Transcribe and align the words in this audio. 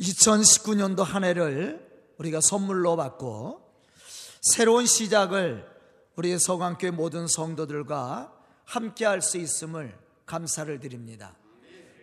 2019년도 0.00 1.04
한 1.04 1.24
해를 1.24 1.86
우리가 2.18 2.40
선물로 2.40 2.96
받고 2.96 3.60
새로운 4.40 4.86
시작을 4.86 5.68
우리 6.16 6.38
서강교회 6.38 6.90
모든 6.90 7.26
성도들과 7.26 8.32
함께 8.64 9.04
할 9.04 9.20
수 9.20 9.36
있음을 9.38 9.96
감사를 10.26 10.80
드립니다. 10.80 11.36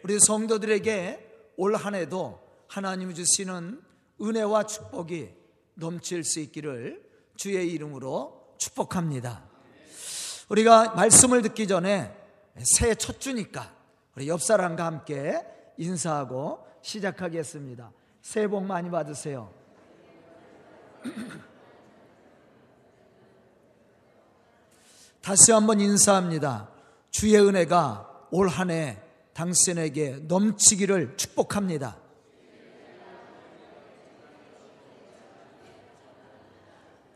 우리 0.04 0.20
성도들에게 0.20 1.54
올 1.58 1.76
한 1.76 1.96
해도 1.96 2.40
하나님 2.68 3.14
주시는 3.14 3.82
은혜와 4.22 4.66
축복이 4.66 5.30
넘칠 5.76 6.24
수 6.24 6.40
있기를 6.40 7.04
주의 7.36 7.72
이름으로 7.72 8.54
축복합니다. 8.58 9.44
우리가 10.50 10.94
말씀을 10.94 11.42
듣기 11.42 11.68
전에 11.68 12.16
새해 12.64 12.96
첫 12.96 13.20
주니까 13.20 13.74
우리 14.16 14.28
옆 14.28 14.42
사람과 14.42 14.86
함께 14.86 15.42
인사하고 15.78 16.66
시작하겠습니다. 16.88 17.92
새해 18.22 18.48
복 18.48 18.64
많이 18.64 18.90
받으세요. 18.90 19.52
다시 25.22 25.52
한번 25.52 25.82
인사합니다. 25.82 26.70
주의 27.12 27.36
은혜가 27.36 28.28
올 28.32 28.48
한 28.50 28.72
해 28.72 28.98
당신에게 29.34 30.20
넘치기를 30.28 31.18
축복합니다. 31.18 31.98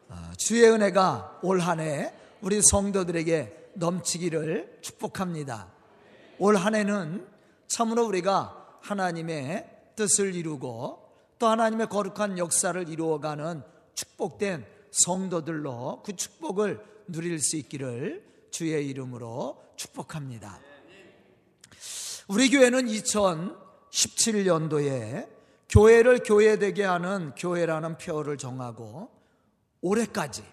아, 0.10 0.34
주의 0.38 0.70
은혜가 0.70 1.40
올 1.44 1.62
한 1.62 1.80
해 1.80 2.14
우리 2.42 2.62
성도들에게 2.62 3.72
넘치기를 3.76 4.80
축복합니다. 4.82 5.68
올 6.40 6.58
한 6.58 6.76
해는 6.76 7.26
참으로 7.68 8.06
우리가 8.06 8.61
하나님의 8.82 9.68
뜻을 9.96 10.36
이루고 10.36 11.10
또 11.40 11.48
하나님의 11.48 11.90
거룩한 11.90 12.38
역사를 12.38 12.88
이루어가는 12.88 13.64
축복된 13.96 14.68
성도들로 14.92 16.04
그 16.06 16.16
축복을 16.16 16.86
누릴 17.08 17.40
수 17.40 17.58
있기를 17.58 18.24
주의 18.52 18.88
이름으로 18.88 19.64
축복합니다. 19.76 20.60
우리 22.28 22.48
교회는 22.50 22.86
2017년도에 22.86 25.28
교회를 25.70 26.22
교회되게 26.24 26.84
하는 26.84 27.34
교회라는 27.36 27.98
표어를 27.98 28.38
정하고 28.38 29.10
올해까지 29.82 30.44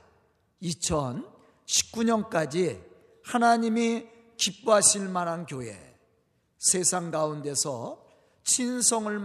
2019년까지 0.63 2.83
하나님이 3.25 4.07
기뻐하실 4.37 5.09
만한 5.09 5.47
교회 5.47 5.77
세상 6.59 7.11
가운데서 7.11 8.08
신성을 8.49 9.25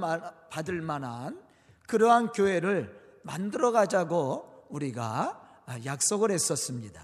받을 0.49 0.81
만한 0.81 1.41
그러한 1.87 2.31
교회를 2.33 3.21
만들어 3.23 3.71
가자고 3.71 4.65
우리가 4.69 5.63
약속을 5.85 6.31
했었습니다. 6.31 7.01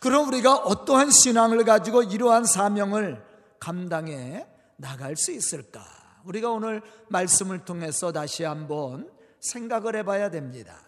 그럼 0.00 0.28
우리가 0.28 0.56
어떠한 0.56 1.10
신앙을 1.10 1.64
가지고 1.64 2.02
이러한 2.02 2.44
사명을 2.44 3.24
감당해 3.60 4.46
나갈 4.76 5.16
수 5.16 5.30
있을까? 5.30 5.84
우리가 6.24 6.50
오늘 6.50 6.82
말씀을 7.08 7.64
통해서 7.64 8.10
다시 8.12 8.44
한번 8.44 9.10
생각을 9.40 9.96
해봐야 9.96 10.30
됩니다. 10.30 10.80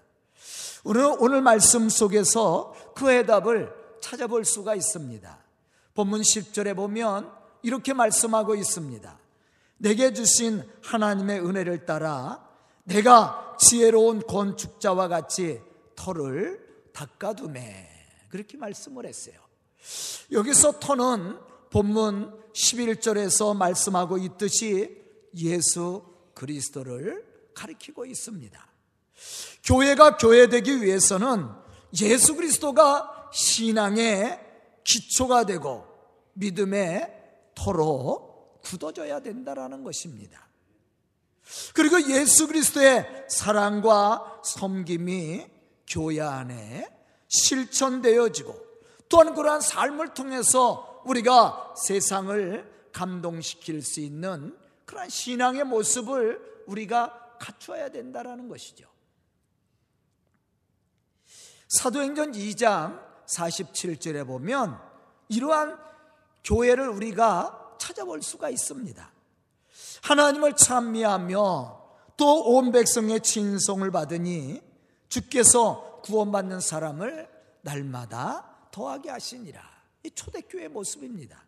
오늘, 0.85 1.15
오늘 1.20 1.41
말씀 1.43 1.89
속에서 1.89 2.75
그 2.97 3.11
해답을 3.11 3.73
찾아볼 4.01 4.45
수가 4.45 4.75
있습니다. 4.75 5.39
본문 5.95 6.23
10절에 6.23 6.75
보면 6.75 7.31
이렇게 7.63 7.93
말씀하고 7.93 8.55
있습니다. 8.57 9.22
내게 9.83 10.12
주신 10.12 10.62
하나님의 10.80 11.41
은혜를 11.41 11.86
따라 11.86 12.48
내가 12.84 13.56
지혜로운 13.58 14.22
건축자와 14.28 15.08
같이 15.08 15.61
터를 15.97 16.64
닦아두매. 16.92 17.89
그렇게 18.28 18.57
말씀을 18.57 19.07
했어요. 19.07 19.34
여기서 20.30 20.79
터는 20.79 21.36
본문 21.70 22.33
11절에서 22.52 23.57
말씀하고 23.57 24.18
있듯이 24.18 25.02
예수 25.36 26.05
그리스도를 26.34 27.27
가리키고 27.52 28.07
있습니다. 28.07 28.73
교회가 29.64 30.17
교회되기 30.17 30.80
위해서는 30.80 31.48
예수 32.01 32.36
그리스도가 32.36 33.30
신앙의 33.33 34.39
기초가 34.84 35.45
되고 35.45 35.84
믿음의 36.34 37.12
터로 37.57 38.32
굳어져야 38.62 39.20
된다라는 39.20 39.83
것입니다. 39.83 40.48
그리고 41.74 42.00
예수 42.08 42.46
그리스도의 42.46 43.27
사랑과 43.28 44.40
섬김이 44.45 45.46
교회 45.89 46.20
안에 46.20 46.89
실천되어지고 47.28 48.72
또한 49.08 49.34
그러한 49.34 49.61
삶을 49.61 50.14
통해서 50.14 51.02
우리가 51.05 51.74
세상을 51.77 52.90
감동시킬 52.92 53.83
수 53.83 54.01
있는 54.01 54.56
그러한 54.86 55.08
신앙의 55.08 55.64
모습을 55.64 56.64
우리가 56.67 57.36
갖춰야 57.39 57.89
된다라는 57.90 58.48
것이죠. 58.48 58.86
사도행전 61.68 62.33
2장 62.33 63.02
47절에 63.27 64.27
보면 64.27 64.78
이러한 65.28 65.78
교회를 66.45 66.89
우리가 66.89 67.61
찾아볼 67.83 68.23
수가 68.23 68.48
있습니다. 68.48 69.11
하나님을 70.03 70.55
찬미하며 70.55 71.83
또 72.17 72.43
온 72.45 72.70
백성의 72.70 73.20
친송을 73.23 73.91
받으니 73.91 74.63
주께서 75.09 76.01
구원받는 76.05 76.61
사람을 76.61 77.29
날마다 77.63 78.69
더하게 78.70 79.11
하시니라. 79.11 79.61
이 80.05 80.11
초대교회 80.11 80.69
모습입니다. 80.69 81.45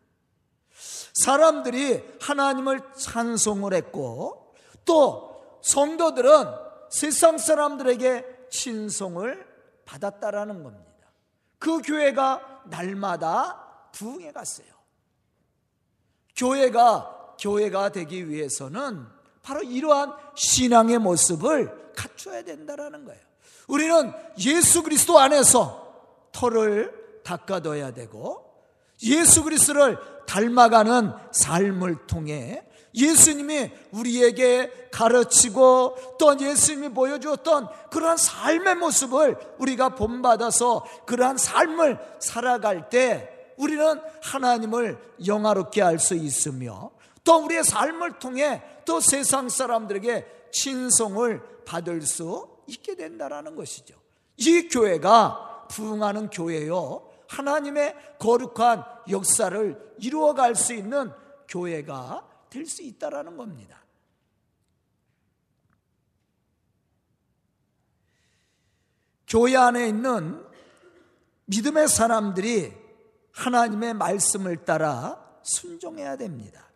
사람들이 1.12 2.02
하나님을 2.20 2.80
찬송을 2.94 3.72
했고 3.74 4.54
또 4.84 5.60
성도들은 5.62 6.46
세상 6.90 7.38
사람들에게 7.38 8.48
친송을 8.50 9.46
받았다라는 9.84 10.64
겁니다. 10.64 11.08
그 11.58 11.80
교회가 11.80 12.64
날마다 12.66 13.88
부흥해 13.92 14.32
갔어요. 14.32 14.73
교회가 16.36 17.36
교회가 17.38 17.90
되기 17.90 18.28
위해서는 18.28 19.06
바로 19.42 19.62
이러한 19.62 20.12
신앙의 20.34 20.98
모습을 20.98 21.92
갖춰야 21.94 22.42
된다라는 22.42 23.04
거예요. 23.04 23.20
우리는 23.68 24.12
예수 24.38 24.82
그리스도 24.82 25.18
안에서 25.18 26.28
털을 26.32 27.20
닦아둬야 27.24 27.92
되고 27.92 28.44
예수 29.02 29.42
그리스도를 29.42 29.98
닮아가는 30.26 31.12
삶을 31.32 32.06
통해 32.06 32.64
예수님이 32.94 33.72
우리에게 33.90 34.88
가르치고 34.92 36.16
또 36.18 36.38
예수님이 36.38 36.90
보여주었던 36.90 37.68
그러한 37.90 38.16
삶의 38.16 38.76
모습을 38.76 39.36
우리가 39.58 39.90
본받아서 39.90 40.84
그러한 41.04 41.36
삶을 41.36 41.98
살아갈 42.20 42.88
때 42.88 43.33
우리는 43.56 44.00
하나님을 44.22 44.98
영화롭게 45.26 45.82
할수 45.82 46.14
있으며 46.14 46.90
또 47.22 47.44
우리의 47.44 47.64
삶을 47.64 48.18
통해 48.18 48.62
또 48.84 49.00
세상 49.00 49.48
사람들에게 49.48 50.50
친송을 50.52 51.64
받을 51.64 52.02
수 52.02 52.48
있게 52.66 52.94
된다라는 52.94 53.56
것이죠. 53.56 53.94
이 54.36 54.68
교회가 54.68 55.66
부흥하는 55.70 56.30
교회요. 56.30 57.10
하나님의 57.28 57.96
거룩한 58.18 58.84
역사를 59.10 59.94
이루어갈 59.98 60.54
수 60.54 60.74
있는 60.74 61.10
교회가 61.48 62.28
될 62.50 62.66
수 62.66 62.82
있다라는 62.82 63.36
겁니다. 63.36 63.82
교회 69.26 69.56
안에 69.56 69.88
있는 69.88 70.44
믿음의 71.46 71.88
사람들이 71.88 72.83
하나님의 73.34 73.94
말씀을 73.94 74.64
따라 74.64 75.22
순종해야 75.42 76.16
됩니다. 76.16 76.68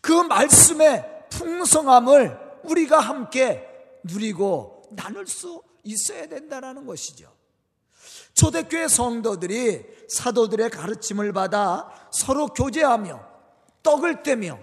그 0.00 0.12
말씀의 0.12 1.26
풍성함을 1.30 2.38
우리가 2.64 2.98
함께 3.00 3.68
누리고 4.04 4.84
나눌 4.90 5.26
수 5.26 5.62
있어야 5.84 6.26
된다는 6.26 6.86
것이죠. 6.86 7.32
초대교회 8.34 8.88
성도들이 8.88 9.84
사도들의 10.08 10.70
가르침을 10.70 11.32
받아 11.32 12.08
서로 12.12 12.48
교제하며 12.48 13.20
떡을 13.82 14.22
떼며 14.22 14.58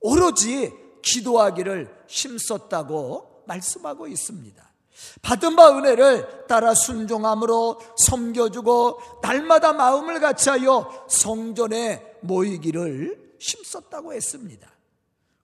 오로지 0.00 0.72
기도하기를 1.02 2.04
힘썼다고 2.06 3.44
말씀하고 3.46 4.06
있습니다. 4.06 4.73
받은 5.22 5.56
바 5.56 5.76
은혜를 5.76 6.46
따라 6.46 6.74
순종함으로 6.74 7.80
섬겨주고 7.96 9.00
날마다 9.22 9.72
마음을 9.72 10.20
같이하여 10.20 11.06
성전에 11.08 12.16
모이기를 12.20 13.36
힘썼다고 13.40 14.12
했습니다. 14.12 14.70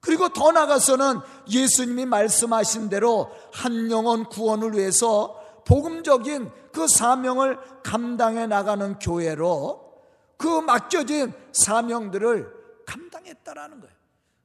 그리고 0.00 0.30
더 0.30 0.50
나가서는 0.50 1.20
예수님이 1.50 2.06
말씀하신 2.06 2.88
대로 2.88 3.30
한 3.52 3.90
영혼 3.90 4.24
구원을 4.24 4.74
위해서 4.74 5.38
복음적인 5.66 6.50
그 6.72 6.86
사명을 6.88 7.58
감당해 7.82 8.46
나가는 8.46 8.98
교회로 8.98 9.90
그 10.36 10.46
맡겨진 10.46 11.34
사명들을 11.52 12.50
감당했다라는 12.86 13.80
거예요. 13.80 13.94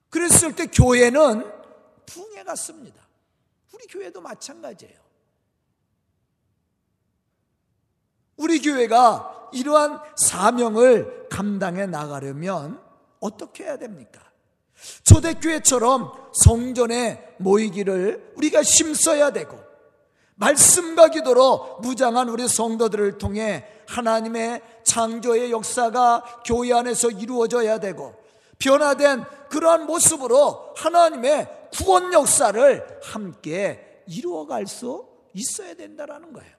그랬을 0.09 0.55
때 0.55 0.67
교회는 0.67 1.49
붕해 2.05 2.43
갔습니다. 2.43 3.04
우리 3.75 3.87
교회도 3.87 4.21
마찬가지예요. 4.21 4.95
우리 8.37 8.61
교회가 8.61 9.49
이러한 9.53 9.99
사명을 10.17 11.27
감당해 11.29 11.85
나가려면 11.85 12.81
어떻게 13.19 13.65
해야 13.65 13.77
됩니까? 13.77 14.21
초대교회처럼 15.03 16.11
성전에 16.43 17.35
모이기를 17.37 18.33
우리가 18.35 18.61
힘써야 18.61 19.31
되고 19.31 19.57
말씀과 20.35 21.09
기도로 21.09 21.79
무장한 21.81 22.27
우리 22.29 22.47
성도들을 22.47 23.17
통해 23.17 23.65
하나님의 23.87 24.61
창조의 24.83 25.51
역사가 25.51 26.41
교회 26.45 26.73
안에서 26.73 27.09
이루어져야 27.09 27.79
되고 27.79 28.15
변화된 28.59 29.25
그러한 29.49 29.85
모습으로 29.85 30.73
하나님의 30.77 31.69
구원 31.73 32.13
역사를 32.13 32.99
함께 33.03 34.03
이루어갈 34.07 34.67
수 34.67 35.07
있어야 35.33 35.73
된다라는 35.73 36.33
거예요. 36.33 36.55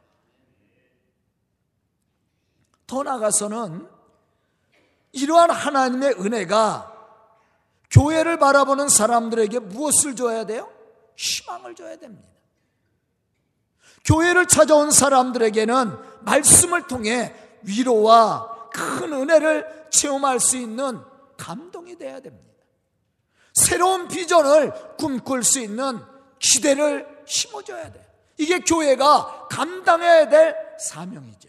더 2.87 3.03
나아가서는 3.03 3.89
이러한 5.13 5.51
하나님의 5.51 6.15
은혜가 6.21 6.93
교회를 7.91 8.39
바라보는 8.39 8.89
사람들에게 8.89 9.59
무엇을 9.61 10.15
줘야 10.15 10.45
돼요? 10.45 10.71
희망을 11.17 11.75
줘야 11.75 11.97
됩니다. 11.97 12.29
교회를 14.05 14.47
찾아온 14.47 14.91
사람들에게는 14.91 15.97
말씀을 16.21 16.87
통해 16.87 17.35
위로와 17.63 18.71
큰 18.71 19.13
은혜를 19.13 19.89
체험할 19.91 20.39
수 20.39 20.57
있는 20.57 21.01
감동이 21.37 21.97
돼야 21.97 22.21
됩니다. 22.21 22.65
새로운 23.55 24.09
비전을 24.09 24.97
꿈꿀 24.97 25.43
수 25.43 25.61
있는 25.61 26.01
기대를 26.39 27.25
심어줘야 27.27 27.91
돼. 27.91 28.07
이게 28.37 28.61
교회가 28.61 29.49
감당해야 29.51 30.29
될 30.29 30.55
사명이죠. 30.79 31.49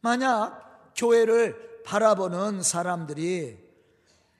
만약 0.00 0.92
교회를 0.96 1.82
바라보는 1.84 2.62
사람들이 2.62 3.56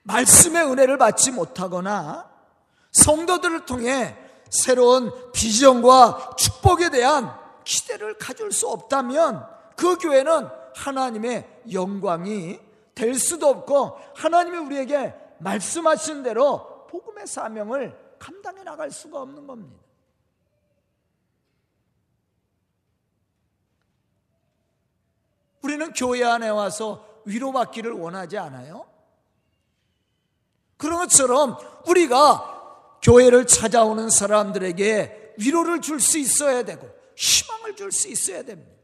말씀의 0.03 0.65
은혜를 0.65 0.99
받지 0.99 1.31
못하거나 1.31 2.31
성도들을 2.91 3.65
통해 3.65 4.17
새로운 4.51 5.33
비전과 5.33 6.35
축복에 6.37 6.91
대한 6.91 7.33
기대를 7.65 8.19
가질 8.19 8.51
수 8.53 8.69
없다면 8.69 9.47
그 9.77 9.97
교회는 9.99 10.49
하나님의 10.75 11.63
영광이 11.73 12.59
될 12.95 13.15
수도 13.15 13.49
없고 13.49 13.99
하나님이 14.15 14.59
우리에게 14.59 15.15
말씀하신 15.39 16.23
대로 16.23 16.87
복음의 16.89 17.27
사명을 17.27 18.17
감당해 18.19 18.63
나갈 18.63 18.91
수가 18.91 19.23
없는 19.23 19.47
겁니다. 19.47 19.83
우리는 25.63 25.93
교회 25.93 26.25
안에 26.25 26.49
와서 26.49 27.23
위로받기를 27.25 27.93
원하지 27.93 28.37
않아요? 28.39 28.87
그런 30.77 30.99
것처럼 30.99 31.57
우리가 31.87 32.99
교회를 33.03 33.47
찾아오는 33.47 34.11
사람들에게 34.11 35.35
위로를 35.39 35.81
줄 35.81 36.01
수 36.01 36.19
있어야 36.19 36.65
되고 36.65 36.89
희망을 37.17 37.77
줄 37.77 37.93
수 37.93 38.09
있어야 38.09 38.43
됩니다. 38.43 38.82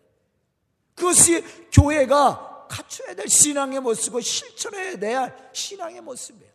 그것이 0.99 1.45
교회가 1.73 2.67
갖춰야 2.69 3.15
될 3.15 3.29
신앙의 3.29 3.81
모습이고 3.81 4.21
실천해야 4.21 4.97
될 4.99 5.35
신앙의 5.53 6.00
모습이에요. 6.03 6.53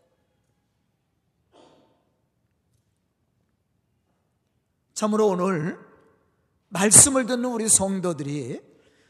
참으로 4.94 5.28
오늘 5.30 5.80
말씀을 6.70 7.26
듣는 7.26 7.46
우리 7.46 7.68
성도들이 7.68 8.62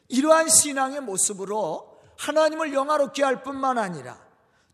이러한 0.07 0.50
신앙의 0.50 1.01
모습으로 1.01 2.00
하나님을 2.18 2.74
영화롭게 2.74 3.24
할 3.24 3.44
뿐만 3.44 3.77
아니라 3.77 4.24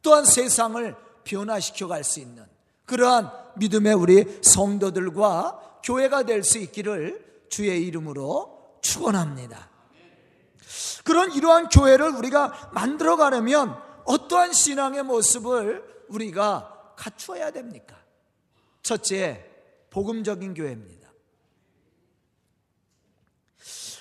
또한 0.02 0.26
세상을 0.26 0.96
변화시켜 1.24 1.88
갈 1.88 2.04
수 2.04 2.20
있는 2.20 2.46
그러한 2.86 3.32
믿음의 3.58 3.94
우리 3.94 4.40
성도들과 4.44 5.80
교회가 5.84 6.24
될 6.24 6.44
수 6.44 6.58
있기를 6.58 7.46
주의 7.50 7.86
이름으로 7.88 8.80
축원합니다. 8.82 9.69
그런 11.04 11.32
이러한 11.32 11.70
교회를 11.70 12.10
우리가 12.16 12.72
만들어 12.74 13.16
가려면 13.16 13.76
어떠한 14.06 14.54
신앙의 14.54 15.04
모습을 15.04 16.06
우리가 16.10 16.94
갖추어야 16.96 17.52
됩니까? 17.52 17.98
첫째, 18.82 19.46
복음적인 19.90 20.54
교회입니다. 20.54 21.10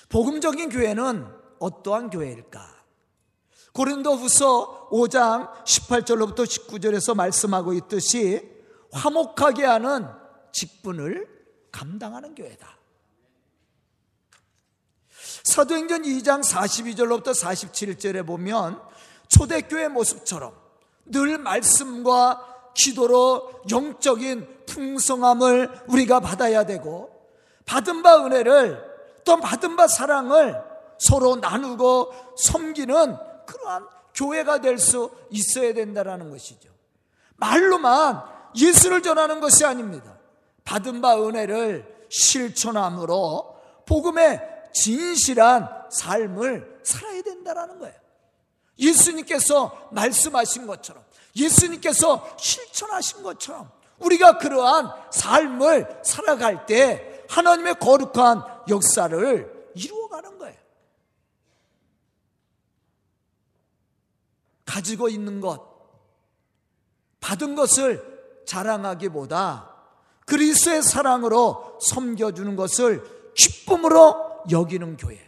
복음적인 0.09 0.69
교회는 0.69 1.27
어떠한 1.59 2.09
교회일까? 2.09 2.79
고린도 3.73 4.15
후서 4.15 4.89
5장 4.89 5.63
18절로부터 5.63 6.45
19절에서 6.45 7.15
말씀하고 7.15 7.73
있듯이 7.73 8.41
화목하게 8.91 9.65
하는 9.65 10.07
직분을 10.51 11.27
감당하는 11.71 12.33
교회다. 12.33 12.78
사도행전 15.49 16.03
2장 16.03 16.43
42절로부터 16.43 17.33
47절에 17.33 18.25
보면 18.25 18.79
초대교회 19.29 19.87
모습처럼 19.87 20.53
늘 21.05 21.39
말씀과 21.39 22.71
기도로 22.75 23.63
영적인 23.71 24.65
풍성함을 24.67 25.85
우리가 25.87 26.19
받아야 26.19 26.65
되고 26.65 27.09
받은 27.65 28.03
바 28.03 28.23
은혜를 28.23 28.79
또 29.25 29.37
받은 29.37 29.75
바 29.75 29.87
사랑을 29.87 30.61
서로 30.99 31.35
나누고 31.37 32.13
섬기는 32.37 33.17
그러한 33.47 33.87
교회가 34.13 34.61
될 34.61 34.77
수 34.77 35.09
있어야 35.31 35.73
된다는 35.73 36.29
것이죠. 36.29 36.69
말로만 37.37 38.21
예수를 38.55 39.01
전하는 39.01 39.39
것이 39.39 39.65
아닙니다. 39.65 40.15
받은 40.63 41.01
바 41.01 41.19
은혜를 41.19 42.05
실천함으로 42.09 43.57
복음의 43.87 44.48
진실한 44.73 45.69
삶을 45.91 46.81
살아야 46.83 47.21
된다는 47.21 47.79
거예요. 47.79 47.95
예수님께서 48.77 49.89
말씀하신 49.91 50.67
것처럼, 50.67 51.03
예수님께서 51.35 52.37
실천하신 52.37 53.23
것처럼, 53.23 53.69
우리가 53.99 54.37
그러한 54.37 54.91
삶을 55.11 56.01
살아갈 56.03 56.65
때 56.65 57.25
하나님의 57.29 57.79
거룩한 57.79 58.43
역사를 58.69 59.71
이루어가는 59.75 60.37
거예요. 60.37 60.57
가지고 64.65 65.09
있는 65.09 65.41
것, 65.41 65.67
받은 67.19 67.55
것을 67.55 68.43
자랑하기보다 68.45 69.75
그리스의 70.25 70.81
사랑으로 70.81 71.79
섬겨주는 71.81 72.55
것을 72.55 73.33
기쁨으로 73.35 74.28
여기는 74.49 74.97
교회. 74.97 75.19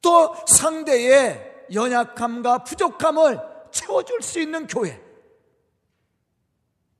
또 0.00 0.34
상대의 0.46 1.66
연약함과 1.72 2.64
부족함을 2.64 3.38
채워줄 3.70 4.22
수 4.22 4.40
있는 4.40 4.66
교회. 4.66 5.00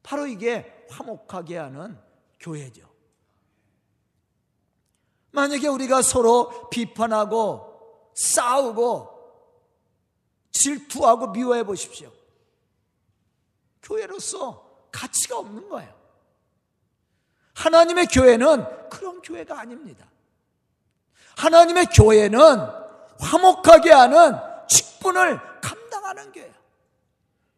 바로 0.03 0.27
이게 0.27 0.87
화목하게 0.91 1.57
하는 1.59 1.99
교회죠. 2.41 2.91
만약에 5.33 5.67
우리가 5.69 6.03
서로 6.03 6.69
비판하고 6.71 8.11
싸우고 8.15 9.13
질투하고 10.53 11.29
미워해 11.29 11.65
보십시오. 11.65 12.13
교회로서 13.83 14.89
가치가 14.93 15.39
없는 15.39 15.69
거예요. 15.69 15.93
하나님의 17.55 18.07
교회는 18.07 18.89
그런 18.91 19.21
교회가 19.23 19.61
아닙니다. 19.61 20.12
하나님의 21.37 21.87
교회는 21.87 22.41
화목하게 23.21 23.93
하는 23.93 24.37
직분을 24.69 25.41
감당하는 25.61 26.33
교회예요. 26.33 26.53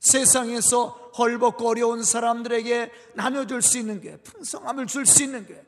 세상에서 0.01 0.89
헐벗고 1.17 1.69
어려운 1.69 2.03
사람들에게 2.03 2.91
나눠줄 3.15 3.63
수 3.63 3.79
있는 3.79 4.01
교회, 4.01 4.17
풍성함을 4.19 4.87
줄 4.87 5.07
수 5.07 5.23
있는 5.23 5.47
교회, 5.47 5.65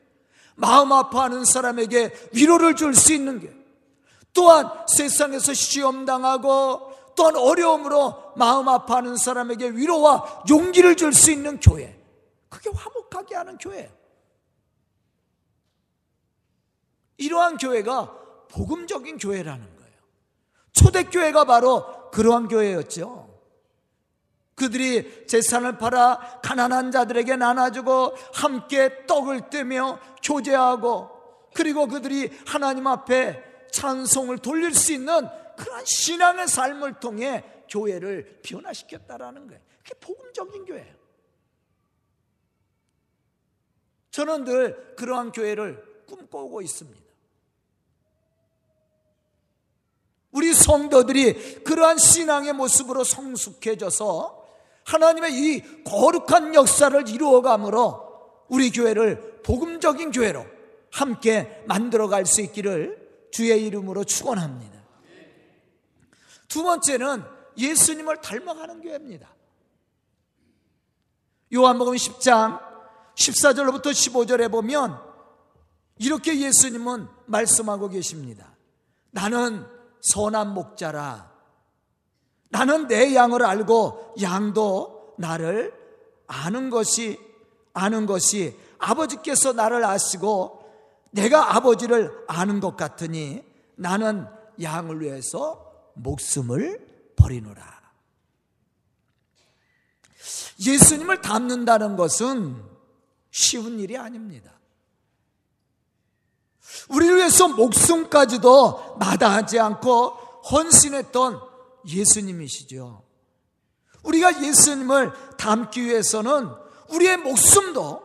마음 0.56 0.92
아파하는 0.92 1.44
사람에게 1.44 2.12
위로를 2.32 2.76
줄 2.76 2.94
수 2.94 3.12
있는 3.12 3.40
교회, 3.40 3.52
또한 4.32 4.70
세상에서 4.86 5.54
시험당하고 5.54 6.92
또한 7.14 7.36
어려움으로 7.36 8.32
마음 8.36 8.68
아파하는 8.68 9.16
사람에게 9.16 9.70
위로와 9.70 10.44
용기를 10.50 10.96
줄 10.96 11.14
수 11.14 11.30
있는 11.30 11.58
교회. 11.60 11.98
그게 12.50 12.70
화목하게 12.70 13.34
하는 13.34 13.56
교회예요. 13.56 13.88
이러한 17.18 17.56
교회가 17.56 18.46
복음적인 18.48 19.18
교회라는 19.18 19.76
거예요. 19.76 19.96
초대교회가 20.72 21.44
바로 21.44 22.10
그러한 22.10 22.48
교회였죠. 22.48 23.26
그들이 24.54 25.26
재산을 25.26 25.76
팔아 25.76 26.40
가난한 26.42 26.90
자들에게 26.90 27.36
나눠주고 27.36 28.14
함께 28.32 29.06
떡을 29.06 29.50
떼며 29.50 30.00
교제하고 30.22 31.10
그리고 31.54 31.86
그들이 31.86 32.30
하나님 32.46 32.86
앞에 32.86 33.42
찬송을 33.70 34.38
돌릴 34.38 34.74
수 34.74 34.92
있는 34.92 35.28
그런 35.56 35.84
신앙의 35.84 36.48
삶을 36.48 37.00
통해 37.00 37.44
교회를 37.68 38.40
변화시켰다라는 38.42 39.46
거예요. 39.46 39.60
그게 39.82 39.94
복음적인 40.00 40.64
교회예요. 40.64 40.94
저는 44.10 44.44
늘 44.44 44.96
그러한 44.96 45.32
교회를 45.32 46.04
꿈꿔오고 46.06 46.62
있습니다. 46.62 47.05
우리 50.36 50.52
성도들이 50.52 51.64
그러한 51.64 51.96
신앙의 51.96 52.52
모습으로 52.52 53.04
성숙해져서 53.04 54.44
하나님의 54.84 55.32
이 55.32 55.82
거룩한 55.84 56.54
역사를 56.54 57.08
이루어감으로 57.08 58.44
우리 58.48 58.70
교회를 58.70 59.40
복음적인 59.42 60.12
교회로 60.12 60.44
함께 60.92 61.64
만들어갈 61.66 62.26
수 62.26 62.42
있기를 62.42 63.28
주의 63.32 63.64
이름으로 63.64 64.04
축원합니다. 64.04 64.76
두 66.48 66.62
번째는 66.62 67.24
예수님을 67.56 68.20
닮아가는 68.20 68.82
교회입니다. 68.82 69.34
요한복음 71.54 71.94
10장 71.94 72.60
14절로부터 73.14 73.86
15절에 73.86 74.50
보면 74.50 75.00
이렇게 75.98 76.38
예수님은 76.38 77.08
말씀하고 77.24 77.88
계십니다. 77.88 78.54
나는 79.10 79.75
선한 80.02 80.54
목자라. 80.54 81.32
나는 82.48 82.86
내 82.86 83.14
양을 83.14 83.44
알고 83.44 84.16
양도 84.20 85.14
나를 85.18 85.74
아는 86.26 86.70
것이 86.70 87.18
아는 87.72 88.06
것이 88.06 88.58
아버지께서 88.78 89.52
나를 89.52 89.84
아시고 89.84 90.64
내가 91.10 91.56
아버지를 91.56 92.24
아는 92.28 92.60
것 92.60 92.76
같으니 92.76 93.42
나는 93.76 94.26
양을 94.60 95.02
위해서 95.02 95.90
목숨을 95.94 97.12
버리노라. 97.16 97.76
예수님을 100.64 101.20
닮는다는 101.20 101.96
것은 101.96 102.62
쉬운 103.30 103.78
일이 103.78 103.96
아닙니다. 103.96 104.55
우리를 106.88 107.16
위해서 107.16 107.48
목숨까지도 107.48 108.96
마다하지 108.98 109.58
않고 109.58 110.08
헌신했던 110.50 111.40
예수님이시죠. 111.86 113.02
우리가 114.02 114.42
예수님을 114.42 115.12
닮기 115.36 115.84
위해서는 115.84 116.48
우리의 116.90 117.16
목숨도 117.18 118.02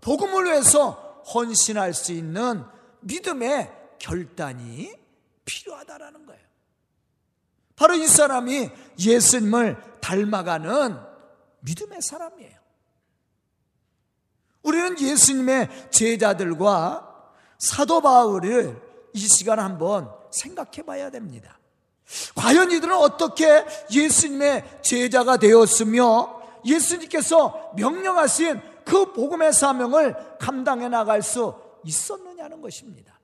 복음을 0.00 0.44
위해서 0.46 1.22
헌신할 1.32 1.94
수 1.94 2.12
있는 2.12 2.64
믿음의 3.00 3.72
결단이 3.98 4.92
필요하다라는 5.44 6.26
거예요. 6.26 6.44
바로 7.76 7.94
이 7.94 8.06
사람이 8.06 8.70
예수님을 8.98 10.00
닮아가는 10.00 10.98
믿음의 11.60 12.02
사람이에요. 12.02 12.58
우리는 14.62 14.98
예수님의 14.98 15.90
제자들과 15.90 17.13
사도 17.58 18.00
바울을 18.00 18.80
이 19.12 19.18
시간 19.18 19.58
한번 19.58 20.10
생각해 20.30 20.82
봐야 20.84 21.10
됩니다. 21.10 21.58
과연 22.34 22.70
이들은 22.70 22.94
어떻게 22.94 23.64
예수님의 23.90 24.82
제자가 24.82 25.36
되었으며 25.36 26.42
예수님께서 26.64 27.72
명령하신 27.76 28.60
그 28.84 29.12
복음의 29.12 29.52
사명을 29.52 30.38
감당해 30.38 30.88
나갈 30.88 31.22
수 31.22 31.60
있었느냐는 31.84 32.60
것입니다. 32.60 33.18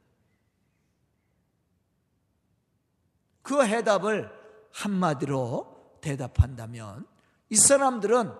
그 3.43 3.65
해답을 3.65 4.31
한마디로 4.73 5.99
대답한다면 6.01 7.07
이 7.49 7.57
사람들은 7.57 8.33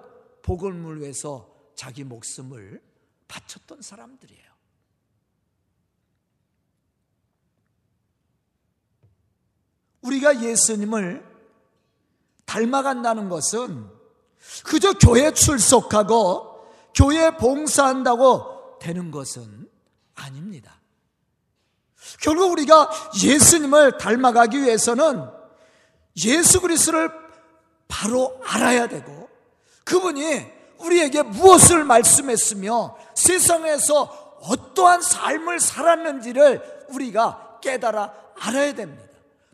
복음을 0.43 1.01
위해서 1.01 1.53
자기 1.75 2.05
목숨을 2.05 2.83
바쳤던 3.29 3.83
사람들이에요. 3.83 4.50
우리가 10.03 10.41
예수님을 10.43 11.25
닮아간다는 12.47 13.29
것은 13.29 13.87
그저 14.65 14.93
교회 14.95 15.33
출석하고 15.33 16.67
교회 16.95 17.37
봉사한다고 17.37 18.79
되는 18.81 19.11
것은 19.11 19.69
아닙니다. 20.15 20.81
결국 22.21 22.53
우리가 22.53 22.91
예수님을 23.23 23.99
닮아가기 23.99 24.61
위해서는 24.63 25.29
예수 26.25 26.61
그리스도를 26.61 27.11
바로 27.87 28.41
알아야 28.45 28.89
되고 28.89 29.29
그분이 29.85 30.47
우리에게 30.79 31.23
무엇을 31.23 31.85
말씀했으며 31.85 32.97
세상에서 33.15 34.39
어떠한 34.43 35.03
삶을 35.03 35.61
살았는지를 35.61 36.87
우리가 36.89 37.59
깨달아 37.61 38.15
알아야 38.39 38.75
됩니다. 38.75 39.10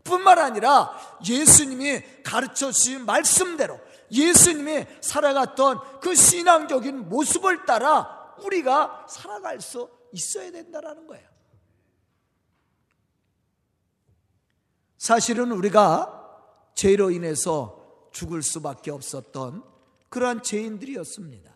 뿐만 0.06 0.38
아니라 0.38 0.96
예수님이 1.28 2.22
가르쳐 2.22 2.72
주신 2.72 3.04
말씀대로 3.04 3.78
예수님이 4.10 4.86
살아갔던 5.00 6.00
그 6.00 6.14
신앙적인 6.14 7.08
모습을 7.08 7.66
따라 7.66 8.34
우리가 8.42 9.06
살아갈 9.08 9.60
수 9.60 9.90
있어야 10.12 10.50
된다는 10.50 11.06
거예요. 11.06 11.28
사실은 14.96 15.52
우리가 15.52 16.12
죄로 16.74 17.10
인해서 17.10 18.08
죽을 18.12 18.42
수밖에 18.42 18.90
없었던 18.90 19.62
그러한 20.08 20.42
죄인들이었습니다. 20.42 21.54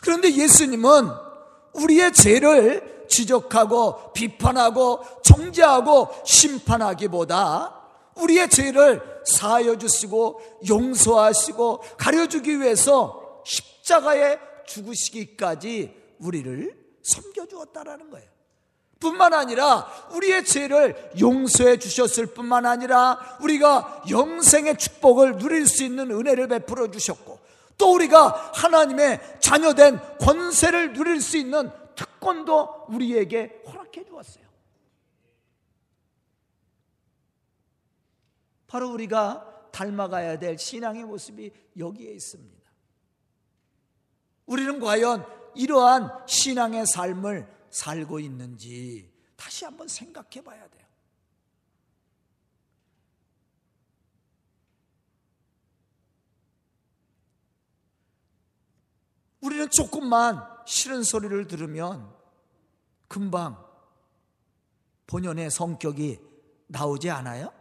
그런데 0.00 0.32
예수님은 0.32 1.10
우리의 1.74 2.12
죄를 2.12 2.95
지적하고 3.08 4.12
비판하고 4.12 5.00
정죄하고 5.22 6.08
심판하기보다 6.24 7.74
우리의 8.16 8.48
죄를 8.48 9.02
사하여 9.26 9.76
주시고 9.78 10.40
용서하시고 10.68 11.80
가려주기 11.98 12.60
위해서 12.60 13.42
십자가에 13.44 14.38
죽으시기까지 14.66 15.94
우리를 16.18 16.76
섬겨주었다라는 17.02 18.10
거예요. 18.10 18.36
뿐만 18.98 19.34
아니라 19.34 19.86
우리의 20.12 20.44
죄를 20.44 21.12
용서해 21.20 21.78
주셨을 21.78 22.26
뿐만 22.26 22.64
아니라 22.64 23.18
우리가 23.42 24.04
영생의 24.08 24.78
축복을 24.78 25.36
누릴 25.36 25.66
수 25.66 25.84
있는 25.84 26.10
은혜를 26.10 26.48
베풀어 26.48 26.90
주셨고 26.90 27.38
또 27.78 27.92
우리가 27.94 28.52
하나님의 28.54 29.20
자녀된 29.40 30.00
권세를 30.18 30.94
누릴 30.94 31.20
수 31.20 31.36
있는 31.36 31.70
특권도 32.26 32.86
우리에게 32.88 33.62
허락해 33.66 34.04
주었어요. 34.04 34.44
바로 38.66 38.90
우리가 38.90 39.70
닮아가야 39.70 40.38
될 40.40 40.58
신앙의 40.58 41.04
모습이 41.04 41.52
여기에 41.78 42.12
있습니다. 42.12 42.66
우리는 44.46 44.80
과연 44.80 45.24
이러한 45.54 46.26
신앙의 46.26 46.84
삶을 46.86 47.48
살고 47.70 48.18
있는지 48.18 49.12
다시 49.36 49.64
한번 49.64 49.86
생각해 49.86 50.42
봐야 50.42 50.66
돼요. 50.68 50.86
우리는 59.40 59.68
조금만 59.70 60.55
싫은 60.66 61.04
소리를 61.04 61.46
들으면 61.46 62.12
금방 63.08 63.64
본연의 65.06 65.50
성격이 65.50 66.20
나오지 66.66 67.08
않아요? 67.10 67.52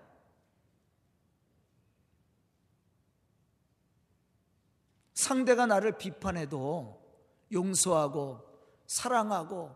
상대가 5.14 5.66
나를 5.66 5.98
비판해도 5.98 7.02
용서하고 7.52 8.44
사랑하고 8.88 9.76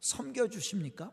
섬겨주십니까? 0.00 1.12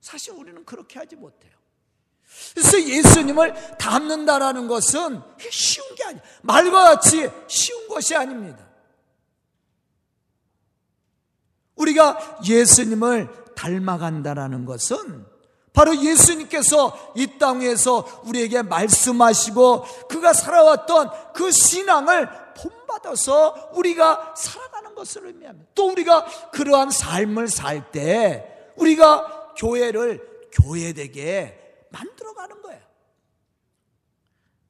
사실 0.00 0.32
우리는 0.32 0.64
그렇게 0.64 0.98
하지 0.98 1.16
못해요. 1.16 1.55
그래서 2.54 2.80
예수님을 2.80 3.76
닮는다라는 3.78 4.66
것은 4.66 5.20
쉬운 5.50 5.94
게 5.94 6.04
아니에요. 6.04 6.22
말과 6.42 6.82
같이 6.82 7.28
쉬운 7.48 7.86
것이 7.88 8.16
아닙니다. 8.16 8.66
우리가 11.76 12.38
예수님을 12.46 13.28
닮아간다라는 13.54 14.64
것은 14.64 15.26
바로 15.72 15.94
예수님께서 15.94 17.12
이 17.16 17.38
땅에서 17.38 18.22
우리에게 18.24 18.62
말씀하시고 18.62 19.82
그가 20.08 20.32
살아왔던 20.32 21.10
그 21.34 21.50
신앙을 21.50 22.30
본받아서 22.54 23.72
우리가 23.74 24.32
살아가는 24.34 24.94
것을 24.94 25.26
의미합니다. 25.26 25.70
또 25.74 25.90
우리가 25.90 26.24
그러한 26.52 26.90
삶을 26.90 27.48
살 27.48 27.92
때 27.92 28.72
우리가 28.76 29.52
교회를 29.58 30.48
교회되게 30.52 31.65
만들어가는 31.90 32.62
거예요. 32.62 32.82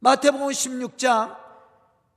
마태복음 0.00 0.48
16장 0.48 1.36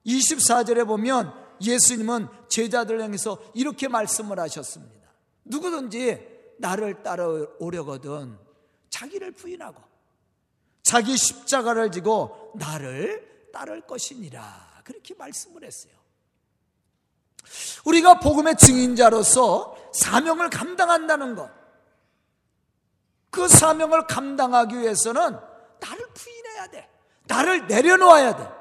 24절에 0.06 0.86
보면 0.86 1.34
예수님은 1.62 2.28
제자들 2.50 3.02
향해서 3.02 3.42
이렇게 3.54 3.88
말씀을 3.88 4.40
하셨습니다. 4.40 5.10
누구든지 5.46 6.56
나를 6.60 7.04
따라오려거든 7.04 8.38
자기를 8.90 9.32
부인하고 9.32 9.82
자기 10.84 11.16
십자가를 11.16 11.92
지고 11.92 12.52
나를 12.56 13.50
따를 13.54 13.82
것이니라. 13.82 14.82
그렇게 14.84 15.14
말씀을 15.14 15.64
했어요. 15.64 15.94
우리가 17.86 18.20
복음의 18.20 18.58
증인자로서 18.58 19.76
사명을 19.94 20.50
감당한다는 20.50 21.36
것. 21.36 21.59
그 23.30 23.48
사명을 23.48 24.08
감당하기 24.08 24.80
위해서는 24.80 25.38
나를 25.80 26.08
부인해야 26.14 26.68
돼. 26.68 26.90
나를 27.28 27.68
내려놓아야 27.68 28.36
돼. 28.36 28.60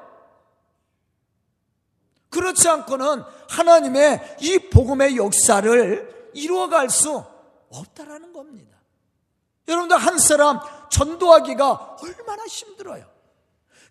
그렇지 2.29 2.69
않고는 2.69 3.23
하나님의 3.49 4.37
이 4.41 4.69
복음의 4.69 5.17
역사를 5.17 6.31
이루어갈 6.33 6.89
수 6.89 7.23
없다라는 7.71 8.33
겁니다. 8.33 8.77
여러분들 9.67 9.97
한 9.97 10.17
사람 10.19 10.59
전도하기가 10.89 11.97
얼마나 12.01 12.45
힘들어요. 12.45 13.05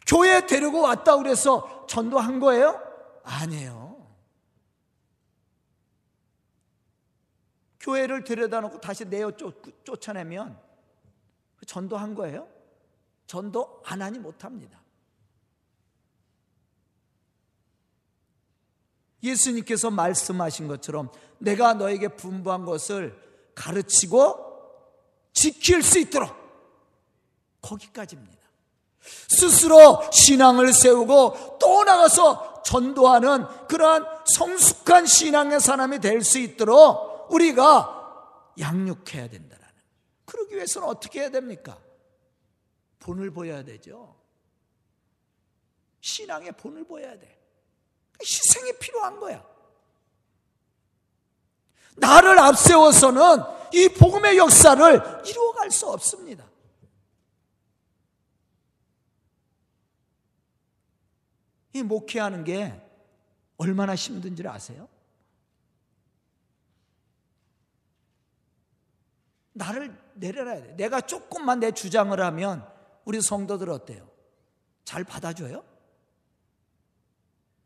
교회 0.07 0.47
데리고 0.47 0.81
왔다 0.81 1.17
그래서 1.17 1.87
전도한 1.89 2.41
거예요? 2.41 2.81
아니에요. 3.25 3.89
교회를 7.81 8.25
들여다 8.25 8.61
놓고 8.61 8.81
다시 8.81 9.05
내어 9.05 9.33
쫓, 9.33 10.09
아내면 10.09 10.59
전도한 11.67 12.15
거예요? 12.15 12.49
전도 13.27 13.83
안 13.85 14.03
하니 14.03 14.19
못합니다. 14.19 14.81
예수님께서 19.23 19.91
말씀하신 19.91 20.69
것처럼 20.69 21.11
내가 21.39 21.75
너에게 21.75 22.09
분부한 22.09 22.65
것을 22.65 23.19
가르치고 23.55 24.47
지킬 25.33 25.83
수 25.83 25.99
있도록 25.99 26.35
거기까지입니다. 27.61 28.39
스스로 29.29 30.01
신앙을 30.13 30.73
세우고 30.73 31.59
또 31.61 31.85
나가서 31.85 32.63
전도하는 32.63 33.47
그러한 33.67 34.05
성숙한 34.37 35.07
신앙의 35.07 35.61
사람이 35.61 36.01
될 36.01 36.23
수 36.23 36.39
있도록 36.39 37.33
우리가 37.33 38.53
양육해야 38.59 39.29
된다는. 39.29 39.58
그러기 40.29 40.55
위해서는 40.55 40.87
어떻게 40.87 41.21
해야 41.21 41.31
됩니까? 41.31 41.83
본을 42.99 43.31
보여야 43.31 43.65
되죠. 43.65 44.15
신앙의 46.03 46.53
본을 46.53 46.85
보여야 46.85 47.19
돼. 47.19 47.43
희생이 48.21 48.79
필요한 48.79 49.19
거야. 49.19 49.45
나를 51.97 52.39
앞세워서는 52.39 53.23
이 53.73 53.89
복음의 53.89 54.37
역사를 54.37 55.25
이루어갈 55.27 55.71
수 55.71 55.89
없습니다. 55.89 56.47
이 61.73 61.83
목회하는 61.83 62.45
게 62.45 62.79
얼마나 63.57 63.95
힘든지를 63.95 64.51
아세요? 64.51 64.89
나를 69.53 70.08
내려놔야 70.19 70.63
돼. 70.63 70.77
내가 70.77 71.01
조금만 71.01 71.61
내 71.61 71.73
주장을 71.73 72.19
하면 72.19 72.67
우리 73.05 73.21
성도들 73.21 73.71
어때요? 73.71 74.09
잘 74.85 75.05
받아줘요? 75.05 75.65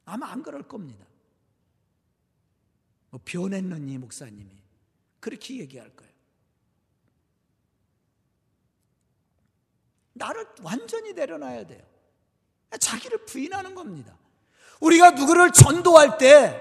아마 0.05 0.31
안 0.31 0.43
그럴 0.43 0.63
겁니다. 0.63 1.07
뭐 3.11 3.21
변했느니 3.25 3.99
목사님이 3.99 4.51
그렇게 5.21 5.59
얘기할 5.59 5.91
거예요. 5.95 6.13
나를 10.15 10.47
완전히 10.63 11.13
내려놔야 11.13 11.67
돼요. 11.67 11.83
자기를 12.79 13.25
부인하는 13.27 13.75
겁니다. 13.75 14.17
우리가 14.81 15.11
누구를 15.13 15.53
전도할 15.53 16.19
때 16.19 16.61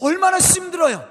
얼마나 0.00 0.38
힘들어요. 0.38 1.08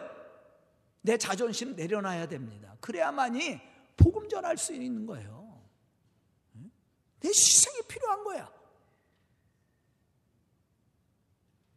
내 1.01 1.17
자존심 1.17 1.75
내려놔야 1.75 2.27
됩니다. 2.27 2.75
그래야만이 2.81 3.70
복음 3.97 4.27
전할 4.29 4.57
수 4.57 4.73
있는 4.73 5.05
거예요. 5.05 5.61
내 7.19 7.29
희생이 7.29 7.81
필요한 7.87 8.23
거야. 8.23 8.51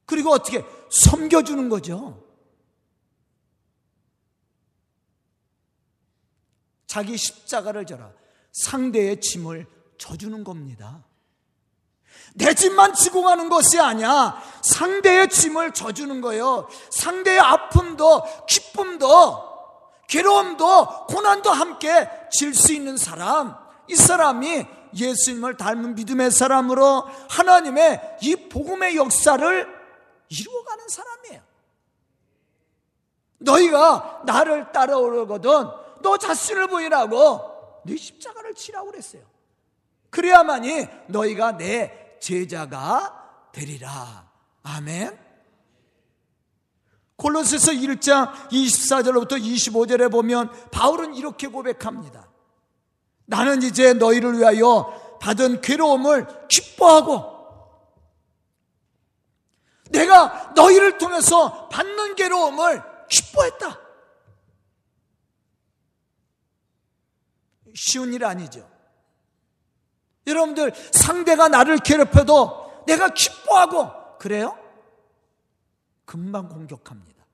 그리고 0.06 0.30
어떻게 0.30 0.64
섬겨주는 0.90 1.68
거죠. 1.68 2.22
자기 6.86 7.16
십자가를 7.16 7.86
져라. 7.86 8.12
상대의 8.52 9.20
짐을 9.20 9.66
져주는 9.98 10.44
겁니다. 10.44 11.04
내 12.34 12.54
짐만 12.54 12.94
지고 12.94 13.22
가는 13.22 13.48
것이 13.48 13.80
아니야. 13.80 14.40
상대의 14.62 15.28
짐을 15.28 15.72
져주는 15.74 16.20
거예요. 16.20 16.68
상대의 16.90 17.40
아픔도, 17.40 18.46
기쁨도, 18.46 19.53
괴로움도, 20.08 21.06
고난도 21.06 21.50
함께 21.50 22.08
질 22.30 22.54
수 22.54 22.72
있는 22.72 22.96
사람. 22.96 23.56
이 23.88 23.94
사람이 23.96 24.66
예수님을 24.94 25.56
닮은 25.56 25.94
믿음의 25.94 26.30
사람으로 26.30 27.04
하나님의 27.30 28.18
이 28.22 28.36
복음의 28.48 28.96
역사를 28.96 29.84
이루어가는 30.28 30.88
사람이에요. 30.88 31.42
너희가 33.38 34.22
나를 34.24 34.72
따라오려거든 34.72 35.50
너 36.00 36.16
자신을 36.16 36.68
부인하고 36.68 37.82
네 37.84 37.96
십자가를 37.96 38.54
치라고 38.54 38.90
그랬어요. 38.90 39.22
그래야만이 40.10 40.86
너희가 41.08 41.56
내 41.56 42.16
제자가 42.20 43.48
되리라. 43.52 44.30
아멘. 44.62 45.23
콜로새서 47.16 47.72
1장 47.72 48.32
24절부터 48.48 49.40
25절에 49.40 50.10
보면 50.10 50.50
바울은 50.70 51.14
이렇게 51.14 51.46
고백합니다. 51.46 52.28
나는 53.26 53.62
이제 53.62 53.94
너희를 53.94 54.38
위하여 54.38 55.18
받은 55.20 55.60
괴로움을 55.60 56.26
기뻐하고 56.48 57.34
내가 59.90 60.52
너희를 60.56 60.98
통해서 60.98 61.68
받는 61.68 62.16
괴로움을 62.16 62.82
기뻐했다. 63.08 63.80
쉬운 67.74 68.12
일 68.12 68.24
아니죠. 68.24 68.68
여러분들 70.26 70.72
상대가 70.92 71.48
나를 71.48 71.78
괴롭혀도 71.78 72.84
내가 72.86 73.08
기뻐하고 73.08 74.18
그래요? 74.18 74.58
금방 76.04 76.48
공격합니다. 76.48 77.24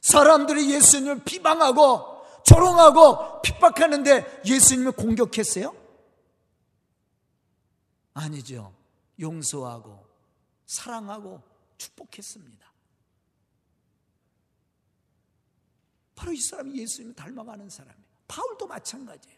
사람들이 0.00 0.70
예수님을 0.72 1.24
비방하고 1.24 2.42
조롱하고 2.44 3.42
핍박하는데 3.42 4.42
예수님을 4.44 4.92
공격했어요? 4.92 5.74
아니죠. 8.12 8.74
용서하고 9.18 10.06
사랑하고 10.66 11.42
축복했습니다. 11.78 12.72
바로 16.14 16.32
이 16.32 16.40
사람이 16.40 16.78
예수님을 16.78 17.14
닮아가는 17.14 17.68
사람이에요. 17.68 18.04
바울도 18.28 18.66
마찬가지예요. 18.66 19.33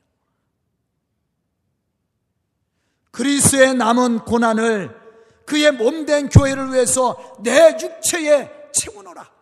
그리스의 3.17 3.75
남은 3.75 4.27
고난을 4.27 4.95
그의 5.47 5.73
몸된 5.73 6.29
교회를 6.29 6.75
위해서 6.75 7.17
내 7.41 7.75
육체에 7.81 8.71
채워놓라. 8.73 9.33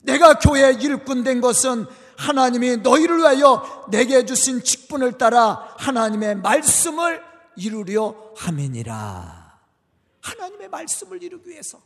내가 0.00 0.40
교회 0.40 0.72
일꾼 0.72 1.22
된 1.22 1.40
것은 1.40 1.86
하나님이 2.18 2.78
너희를 2.78 3.18
위하여 3.18 3.86
내게 3.92 4.26
주신 4.26 4.64
직분을 4.64 5.16
따라 5.16 5.76
하나님의 5.78 6.38
말씀을 6.38 7.22
이루려 7.54 8.32
함이니라. 8.36 9.60
하나님의 10.20 10.68
말씀을 10.68 11.22
이루기 11.22 11.50
위해서. 11.50 11.80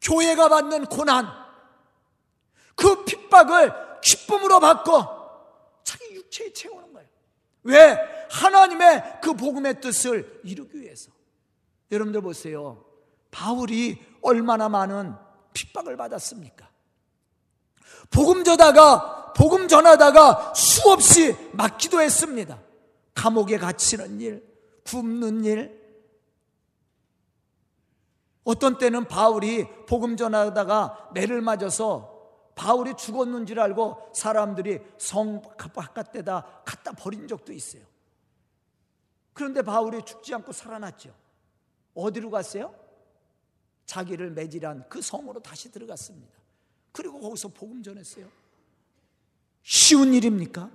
교회가 0.00 0.48
받는 0.48 0.86
고난, 0.86 1.28
그 2.74 3.04
핍박을 3.04 3.93
기쁨으로 4.04 4.60
바꿔 4.60 5.24
자기 5.82 6.14
육체에 6.14 6.52
채우는 6.52 6.92
거예요. 6.92 7.08
왜? 7.64 7.98
하나님의 8.30 9.20
그 9.22 9.34
복음의 9.34 9.80
뜻을 9.80 10.40
이루기 10.44 10.80
위해서. 10.80 11.10
여러분들 11.90 12.20
보세요. 12.20 12.84
바울이 13.30 13.98
얼마나 14.22 14.68
많은 14.68 15.14
핍박을 15.54 15.96
받았습니까? 15.96 16.68
복음 18.10 18.44
전하다가 18.44 19.32
복음 19.32 19.66
전하다가 19.66 20.54
수없이 20.54 21.34
맞기도 21.52 22.00
했습니다. 22.00 22.60
감옥에 23.14 23.58
갇히는 23.58 24.20
일, 24.20 24.46
굶는 24.84 25.44
일. 25.44 25.84
어떤 28.44 28.76
때는 28.76 29.06
바울이 29.06 29.66
복음 29.86 30.16
전하다가 30.16 31.10
매를 31.14 31.40
맞아서 31.40 32.13
바울이 32.54 32.94
죽었는 32.96 33.46
줄 33.46 33.60
알고 33.60 34.12
사람들이 34.14 34.80
성 34.98 35.42
바깥에다 35.56 36.62
갖다 36.64 36.92
버린 36.92 37.26
적도 37.26 37.52
있어요. 37.52 37.82
그런데 39.32 39.62
바울이 39.62 40.02
죽지 40.04 40.32
않고 40.34 40.52
살아났죠. 40.52 41.14
어디로 41.94 42.30
갔어요? 42.30 42.74
자기를 43.86 44.30
매질한 44.30 44.88
그 44.88 45.02
성으로 45.02 45.40
다시 45.40 45.70
들어갔습니다. 45.70 46.32
그리고 46.92 47.20
거기서 47.20 47.48
복음 47.48 47.82
전했어요. 47.82 48.28
쉬운 49.62 50.14
일입니까? 50.14 50.70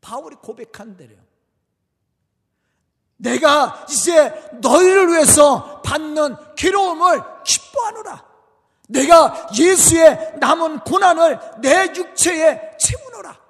바울이 0.00 0.36
고백한 0.36 0.96
대로요. 0.96 1.24
내가 3.16 3.86
이제 3.88 4.28
너희를 4.60 5.08
위해서 5.08 5.80
받는 5.82 6.54
괴로움을 6.56 7.22
기뻐하노라. 7.44 8.33
내가 8.88 9.48
예수의 9.58 10.36
남은 10.40 10.80
고난을 10.80 11.60
내 11.60 11.86
육체에 11.94 12.76
채우노라. 12.78 13.40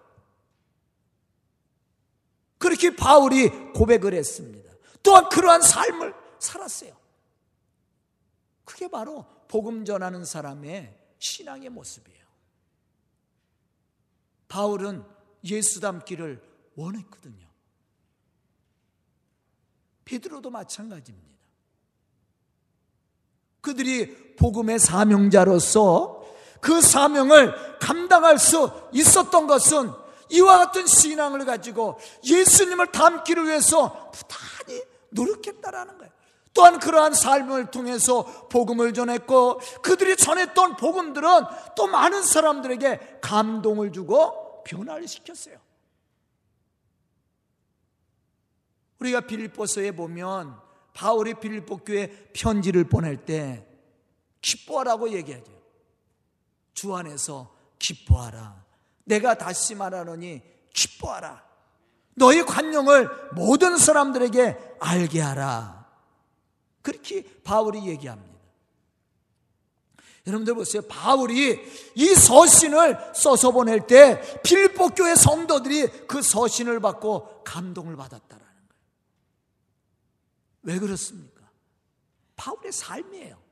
그렇게 2.59 2.95
바울이 2.95 3.49
고백을 3.73 4.15
했습니다. 4.15 4.73
또한 5.03 5.29
그러한 5.29 5.61
삶을 5.61 6.15
살았어요. 6.39 6.97
그게 8.65 8.89
바로 8.89 9.27
복음 9.49 9.85
전하는 9.85 10.25
사람의 10.25 10.99
신앙의 11.19 11.69
모습이에요. 11.71 12.25
바울은 14.49 15.05
예수 15.45 15.81
닮기를 15.81 16.43
원했거든요. 16.77 17.47
베드로도 20.05 20.51
마찬가지입니다. 20.51 21.34
그들이 23.65 24.37
복음의 24.37 24.79
사명자로서 24.79 26.23
그 26.61 26.83
사명을 26.83 27.79
감당할 27.79 28.39
수 28.39 28.71
있었던 28.93 29.47
것은 29.47 29.91
이와 30.29 30.59
같은 30.59 30.87
신앙을 30.87 31.47
가지고 31.47 31.99
예수님을 32.25 32.93
닮기를 32.93 33.47
위해서 33.47 34.11
부단히 34.13 34.83
노력했다라는 35.11 35.99
거예요. 35.99 36.13
또한 36.53 36.79
그러한 36.79 37.15
삶을 37.15 37.71
통해서 37.71 38.25
복음을 38.49 38.93
전했고 38.93 39.59
그들이 39.83 40.17
전했던 40.17 40.77
복음들은 40.77 41.29
또 41.75 41.87
많은 41.87 42.23
사람들에게 42.23 43.19
감동을 43.23 43.93
주고 43.93 44.63
변화를 44.65 45.09
시켰어요. 45.09 45.57
우리가 49.01 49.23
빌립보서에 49.23 49.93
보면 49.93 50.64
바울이 50.95 51.35
빌립보 51.35 51.79
교회 51.79 52.09
편지를 52.33 52.85
보낼 52.85 53.25
때 53.27 53.67
기뻐하라고 54.41 55.13
얘기하죠. 55.13 55.53
주 56.73 56.95
안에서 56.95 57.55
기뻐하라. 57.79 58.65
내가 59.05 59.37
다시 59.37 59.75
말하노니 59.75 60.43
기뻐하라. 60.73 61.45
너희 62.15 62.43
관용을 62.45 63.09
모든 63.33 63.77
사람들에게 63.77 64.77
알게 64.81 65.21
하라. 65.21 65.87
그렇게 66.81 67.25
바울이 67.43 67.87
얘기합니다. 67.87 68.35
여러분들 70.27 70.55
보세요. 70.55 70.83
바울이 70.83 71.61
이 71.95 72.15
서신을 72.15 73.13
써서 73.15 73.51
보낼 73.51 73.87
때 73.87 74.21
필리포 74.43 74.91
교회 74.91 75.15
성도들이 75.15 76.07
그 76.07 76.23
서신을 76.23 76.81
받고 76.81 77.43
감동을 77.45 77.97
거예요. 77.97 78.44
왜 80.65 80.79
그렇습니까? 80.79 81.43
바울의 82.37 82.73
삶이에요. 82.73 83.45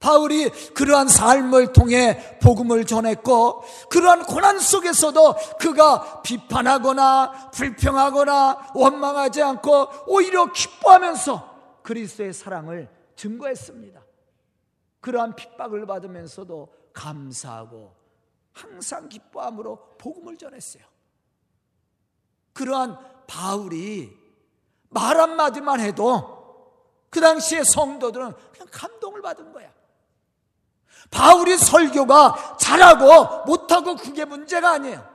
바울이 0.00 0.48
그러한 0.72 1.08
삶을 1.08 1.74
통해 1.74 2.38
복음을 2.40 2.86
전했고 2.86 3.62
그러한 3.90 4.24
고난 4.24 4.58
속에서도 4.58 5.36
그가 5.58 6.22
비판하거나 6.22 7.50
불평하거나 7.50 8.72
원망하지 8.74 9.42
않고 9.42 9.88
오히려 10.06 10.50
기뻐하면서 10.52 11.82
그리스도의 11.82 12.32
사랑을 12.32 12.88
증거했습니다. 13.14 14.00
그러한 15.00 15.36
핍박을 15.36 15.86
받으면서도 15.86 16.72
감사하고 16.94 17.94
항상 18.52 19.08
기뻐함으로 19.08 19.96
복음을 19.98 20.38
전했어요. 20.38 20.82
그러한 22.54 22.98
바울이 23.26 24.19
말 24.90 25.18
한마디만 25.18 25.80
해도 25.80 26.38
그 27.08 27.20
당시에 27.20 27.64
성도들은 27.64 28.32
그냥 28.52 28.68
감동을 28.70 29.22
받은 29.22 29.52
거야. 29.52 29.72
바울이 31.10 31.56
설교가 31.56 32.56
잘하고 32.58 33.44
못하고 33.46 33.96
그게 33.96 34.24
문제가 34.24 34.72
아니에요. 34.72 35.08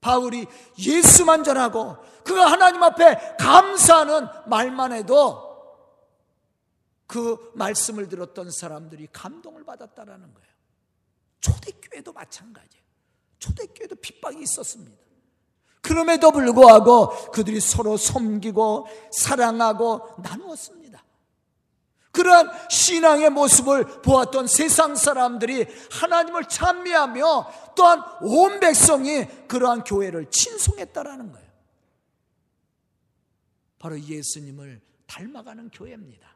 바울이 0.00 0.46
예수만 0.78 1.44
전하고 1.44 1.96
그가 2.24 2.50
하나님 2.50 2.82
앞에 2.82 3.36
감사하는 3.38 4.26
말만 4.46 4.92
해도 4.92 5.46
그 7.06 7.52
말씀을 7.54 8.08
들었던 8.08 8.50
사람들이 8.50 9.08
감동을 9.12 9.64
받았다라는 9.64 10.34
거예요. 10.34 10.48
초대교회도 11.40 12.12
마찬가지예요. 12.12 12.84
초대교회도 13.38 13.96
핍박이 13.96 14.42
있었습니다. 14.42 15.07
그럼에도 15.80 16.30
불구하고 16.32 17.30
그들이 17.30 17.60
서로 17.60 17.96
섬기고 17.96 18.86
사랑하고 19.12 20.16
나누었습니다. 20.22 21.04
그러한 22.10 22.50
신앙의 22.68 23.30
모습을 23.30 24.02
보았던 24.02 24.48
세상 24.48 24.96
사람들이 24.96 25.66
하나님을 25.92 26.46
찬미하며 26.46 27.74
또한 27.76 28.02
온 28.22 28.58
백성이 28.58 29.24
그러한 29.46 29.84
교회를 29.84 30.26
친송했다라는 30.30 31.32
거예요. 31.32 31.48
바로 33.78 34.00
예수님을 34.00 34.80
닮아가는 35.06 35.70
교회입니다. 35.70 36.28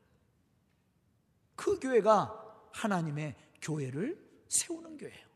그 1.56 1.80
교회가 1.80 2.68
하나님의 2.72 3.34
교회를 3.60 4.18
세우는 4.48 4.98
교회예요. 4.98 5.31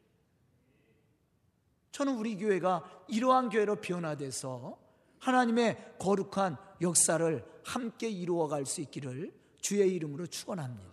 저는 1.97 2.19
우리 2.19 2.37
교회가 2.37 2.83
이러한 3.09 3.49
교회로 3.49 3.77
변화돼서 3.77 4.77
하나님의 5.19 5.95
거룩한 5.99 6.59
역사를 6.83 7.43
함께 7.65 8.11
이루어갈 8.11 8.67
수 8.67 8.83
있기를 8.83 9.33
주의 9.63 9.95
이름으로 9.95 10.27
축원합니다. 10.27 10.91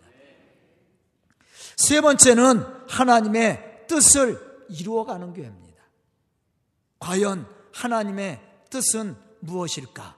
세 1.76 2.00
번째는 2.00 2.64
하나님의 2.88 3.84
뜻을 3.86 4.64
이루어가는 4.70 5.34
교회입니다. 5.34 5.82
과연 7.00 7.50
하나님의 7.74 8.40
뜻은 8.70 9.14
무엇일까? 9.40 10.16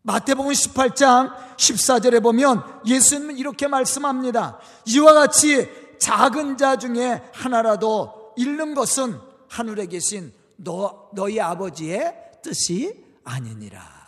마태복음 0.00 0.50
18장 0.50 1.56
14절에 1.58 2.22
보면 2.22 2.80
예수님은 2.86 3.36
이렇게 3.36 3.68
말씀합니다. 3.68 4.60
이와 4.86 5.12
같이 5.12 5.68
작은 5.98 6.56
자 6.56 6.78
중에 6.78 7.22
하나라도 7.34 8.32
잃는 8.38 8.74
것은 8.74 9.33
하늘에 9.48 9.86
계신 9.86 10.32
너, 10.56 11.10
너희 11.14 11.40
아버지의 11.40 12.40
뜻이 12.42 13.04
아니니라. 13.24 14.04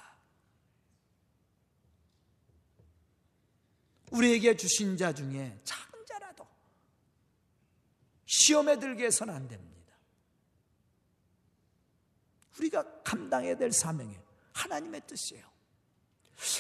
우리에게 4.11 4.57
주신 4.57 4.97
자 4.97 5.13
중에 5.13 5.59
작은 5.65 6.07
자라도 6.07 6.47
시험에 8.27 8.79
들게 8.79 9.07
해서는 9.07 9.35
안 9.35 9.49
됩니다. 9.49 9.77
우리가 12.59 13.03
감당해야 13.03 13.57
될 13.57 13.73
사명이 13.73 14.17
하나님의 14.53 15.03
뜻이에요. 15.07 15.45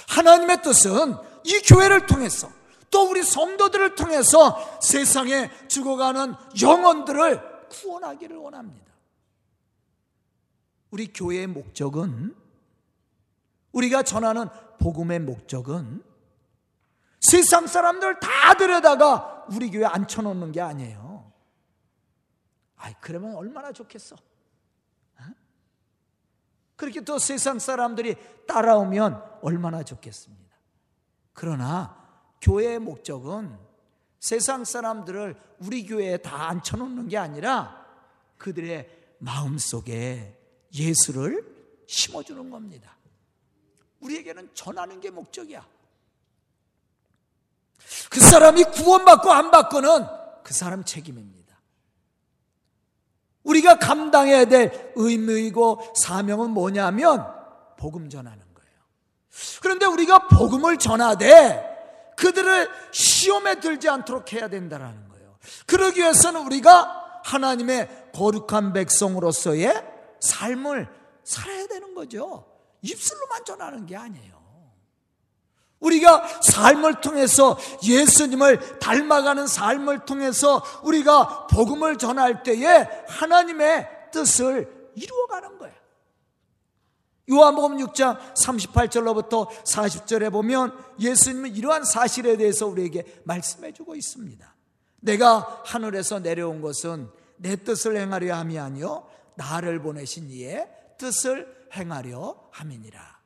하나님의 0.09 0.63
뜻은 0.63 1.15
이 1.45 1.61
교회를 1.61 2.07
통해서 2.07 2.51
또 2.91 3.09
우리 3.11 3.23
성도들을 3.23 3.95
통해서 3.95 4.81
세상에 4.81 5.51
죽어가는 5.69 6.35
영혼들을 6.61 7.56
구원하기를 7.69 8.37
원합니다. 8.37 8.93
우리 10.91 11.13
교회의 11.13 11.47
목적은 11.47 12.35
우리가 13.73 14.03
전하는 14.03 14.47
복음의 14.79 15.21
목적은 15.21 16.03
세상 17.21 17.67
사람들 17.67 18.21
다 18.21 18.55
들여다가 18.55 19.47
우리 19.51 19.71
교회 19.71 19.85
앉혀놓는 19.85 20.53
게 20.53 20.61
아니에요. 20.61 21.33
아이, 22.77 22.95
그러면 23.01 23.35
얼마나 23.35 23.73
좋겠어. 23.73 24.15
어? 24.15 25.23
그렇게 26.77 27.01
또 27.01 27.19
세상 27.19 27.59
사람들이 27.59 28.15
따라오면 28.47 29.41
얼마나 29.43 29.83
좋겠습니다. 29.83 30.57
그러나 31.33 31.97
교회의 32.41 32.79
목적은 32.79 33.59
세상 34.21 34.65
사람들을 34.65 35.37
우리 35.61 35.87
교회에 35.87 36.19
다 36.19 36.49
앉혀놓는 36.49 37.09
게 37.09 37.19
아니라 37.19 37.87
그들의 38.39 38.89
마음 39.19 39.59
속에 39.59 40.39
예수를 40.75 41.45
심어주는 41.87 42.51
겁니다. 42.51 42.97
우리에게는 44.01 44.51
전하는 44.55 45.01
게 45.01 45.11
목적이야. 45.11 45.67
그 48.11 48.21
사람이 48.21 48.65
구원받고 48.65 49.31
안 49.31 49.51
받고는 49.51 50.07
그 50.43 50.53
사람 50.53 50.85
책임입니다. 50.85 51.37
우리가 53.45 53.79
감당해야 53.79 54.47
될 54.47 54.93
의무이고 54.97 55.95
사명은 55.97 56.51
뭐냐면 56.51 57.25
복음 57.77 58.11
전하는 58.11 58.39
거예요. 58.55 58.79
그런데 59.63 59.87
우리가 59.87 60.27
복음을 60.29 60.79
전하되 60.79 61.76
그들을 62.17 62.69
시험에 62.91 63.61
들지 63.61 63.89
않도록 63.89 64.33
해야 64.33 64.49
된다는 64.49 65.09
거예요. 65.09 65.39
그러기 65.67 66.01
위해서는 66.01 66.45
우리가 66.47 67.21
하나님의 67.25 68.11
거룩한 68.15 68.73
백성으로서의 68.73 69.85
삶을 70.21 70.89
살아야 71.23 71.67
되는 71.67 71.95
거죠. 71.95 72.47
입술로만 72.83 73.45
전하는 73.45 73.87
게 73.87 73.97
아니에요. 73.97 74.37
우리가 75.81 76.27
삶을 76.43 77.01
통해서 77.01 77.59
예수님을 77.85 78.79
닮아가는 78.79 79.47
삶을 79.47 80.01
통해서 80.01 80.65
우리가 80.83 81.47
복음을 81.49 81.99
전할 81.99 82.43
때에 82.43 82.89
하나님의 83.09 83.89
뜻을 84.11 84.91
이루어가는 84.95 85.59
거예요. 85.59 85.75
요한복음 87.31 87.79
6장 87.79 88.19
38절로부터 88.35 89.49
40절에 89.65 90.31
보면 90.31 90.77
예수님은 91.01 91.57
이러한 91.57 91.85
사실에 91.85 92.37
대해서 92.37 92.67
우리에게 92.67 93.23
말씀해 93.25 93.73
주고 93.73 93.97
있습니다. 93.97 94.55
내가 95.01 95.63
하늘에서 95.65 96.21
내려온 96.21 96.61
것은 96.61 97.09
내 97.37 97.57
뜻을 97.57 97.97
행하려 97.97 98.35
함이 98.35 98.59
아니요 98.59 99.09
나를 99.35 99.83
보내신 99.83 100.31
이의 100.31 100.69
뜻을 100.99 101.69
행하려 101.75 102.49
함이니라. 102.53 103.17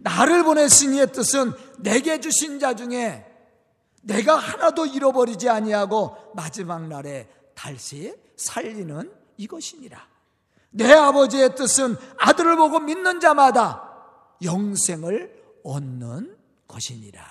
나를 0.00 0.42
보내신 0.42 0.94
이의 0.94 1.12
뜻은 1.12 1.52
내게 1.78 2.20
주신 2.20 2.58
자 2.58 2.74
중에 2.74 3.24
내가 4.02 4.36
하나도 4.36 4.86
잃어버리지 4.86 5.48
아니하고 5.48 6.16
마지막 6.34 6.88
날에 6.88 7.28
다시 7.54 8.12
살리는 8.36 9.12
이것이니라. 9.36 10.11
내 10.72 10.92
아버지의 10.92 11.54
뜻은 11.54 11.96
아들을 12.18 12.56
보고 12.56 12.80
믿는 12.80 13.20
자마다 13.20 13.88
영생을 14.42 15.60
얻는 15.62 16.36
것이니라. 16.66 17.24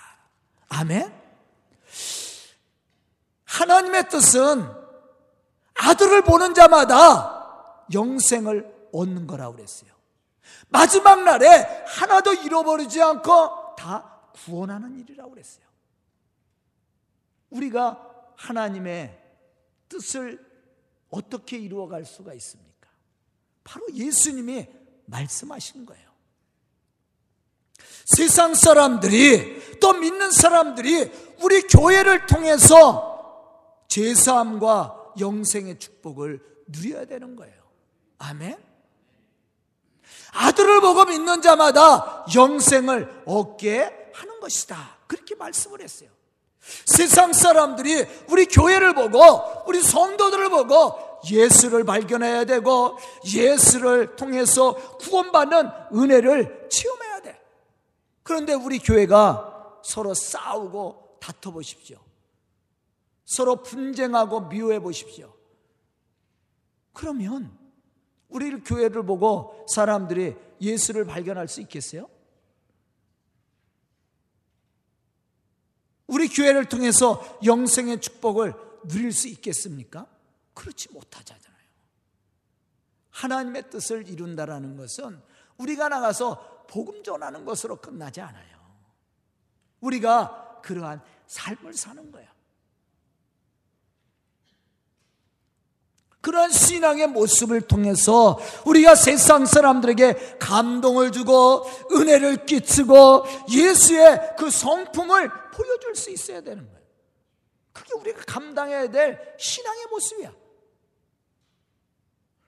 아멘. 0.70 1.14
하나님의 3.46 4.10
뜻은 4.10 4.66
아들을 5.74 6.22
보는 6.24 6.54
자마다 6.54 7.86
영생을 7.94 8.90
얻는 8.94 9.28
거라고 9.28 9.56
그랬어요. 9.56 9.92
마지막 10.70 11.24
날에 11.24 11.48
하나도 11.88 12.34
잃어버리지 12.34 13.02
않고 13.02 13.76
다 13.78 14.22
구원하는 14.34 14.98
일이라고 15.00 15.32
그랬어요. 15.32 15.66
우리가 17.50 18.08
하나님의 18.38 19.20
뜻을 19.90 20.40
어떻게 21.10 21.58
이루어갈 21.58 22.06
수가 22.06 22.34
있습니까? 22.36 22.71
바로 23.64 23.86
예수님이 23.94 24.68
말씀하신 25.06 25.86
거예요. 25.86 26.10
세상 28.06 28.54
사람들이 28.54 29.80
또 29.80 29.94
믿는 29.94 30.32
사람들이 30.32 31.12
우리 31.42 31.62
교회를 31.62 32.26
통해서 32.26 33.86
제사함과 33.88 35.14
영생의 35.20 35.80
축복을 35.80 36.40
누려야 36.68 37.06
되는 37.06 37.36
거예요. 37.36 37.62
아멘. 38.18 38.58
아들을 40.34 40.82
보고 40.82 41.06
믿는 41.06 41.42
자마다 41.42 42.26
영생을 42.34 43.24
얻게 43.26 44.12
하는 44.14 44.40
것이다. 44.40 44.98
그렇게 45.08 45.36
말씀을 45.36 45.82
했어요. 45.82 46.10
세상 46.86 47.34
사람들이 47.34 48.06
우리 48.30 48.46
교회를 48.46 48.94
보고 48.94 49.64
우리 49.68 49.82
성도들을 49.82 50.50
보고 50.50 51.11
예수를 51.30 51.84
발견해야 51.84 52.46
되고 52.46 52.98
예수를 53.26 54.16
통해서 54.16 54.74
구원받는 54.98 55.70
은혜를 55.94 56.70
체험해야 56.70 57.22
돼. 57.22 57.42
그런데 58.24 58.54
우리 58.54 58.80
교회가 58.80 59.80
서로 59.84 60.14
싸우고 60.14 61.18
다퉈 61.20 61.52
보십시오. 61.52 61.98
서로 63.26 63.64
분쟁하고 63.64 64.42
미워해 64.42 64.80
보십시오. 64.80 65.34
그러면 66.94 67.58
우리 68.30 68.52
교회를 68.62 69.06
보고 69.06 69.66
사람들이 69.70 70.36
예수를 70.60 71.06
발견할 71.06 71.48
수 71.48 71.62
있겠어요? 71.62 72.10
우리 76.08 76.28
교회를 76.28 76.66
통해서 76.66 77.24
영생의 77.44 78.02
축복을 78.02 78.54
누릴 78.88 79.14
수 79.14 79.28
있겠습니까? 79.30 80.08
그렇지 80.62 80.90
못하잖아요. 80.92 81.42
하나님의 83.10 83.72
뜻을 83.72 84.08
이룬다라는 84.08 84.78
것은 84.78 85.20
우리가 85.58 85.90
나가서 85.90 86.66
복음 86.68 87.04
전하는 87.04 87.46
것으로 87.46 87.78
끝나지 87.78 88.22
않아요. 88.22 88.60
우리가 89.80 90.60
그러한 90.62 91.02
삶을 91.26 91.74
사는 91.74 92.12
거예요. 92.12 92.30
그런 96.22 96.52
신앙의 96.52 97.08
모습을 97.08 97.62
통해서 97.62 98.40
우리가 98.68 98.94
세상 98.94 99.48
사람들에게 99.48 100.38
감동을 100.38 101.12
주고 101.12 101.64
은혜를 101.92 102.46
끼치고 102.46 103.26
예수의 103.50 104.36
그 104.38 104.52
성품을 104.52 105.50
보여줄 105.50 105.96
수 105.96 106.12
있어야 106.12 106.42
되는 106.42 106.64
거예요. 106.70 106.86
그게 107.74 107.94
우리가 107.96 108.22
감당해야 108.28 108.92
될 108.92 109.36
신앙의 109.40 109.88
모습이야. 109.88 110.41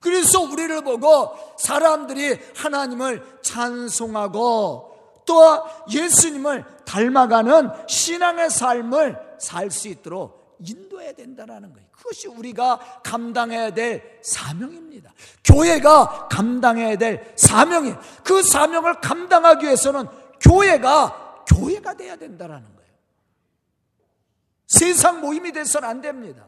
그래서 0.04 0.42
우리를 0.42 0.84
보고 0.84 1.34
사람들이 1.58 2.38
하나님을 2.58 3.39
찬송하고 3.42 5.24
또 5.26 5.63
예수님을 5.89 6.66
닮아가는 6.86 7.70
신앙의 7.88 8.50
삶을 8.50 9.18
살 9.39 9.72
수 9.72 9.88
있도록 9.88 10.58
인도해야 10.60 11.13
된다는 11.13 11.74
거예요. 11.74 11.88
그것이 11.92 12.28
우리가 12.28 13.02
감당해야 13.04 13.74
될 13.74 14.20
사명입니다. 14.22 15.13
교회가 15.44 16.28
감당해야 16.30 16.98
될 16.98 17.34
사명이 17.38 17.94
그 18.24 18.44
사명을 18.44 19.00
감당하기 19.02 19.66
위해서는 19.66 20.08
교회가 20.42 21.44
교회가 21.48 21.94
돼야 21.96 22.16
된다는 22.16 22.62
거예요. 22.76 22.94
세상 24.68 25.22
모임이 25.22 25.52
돼서는 25.52 25.88
안 25.88 26.02
됩니다. 26.02 26.48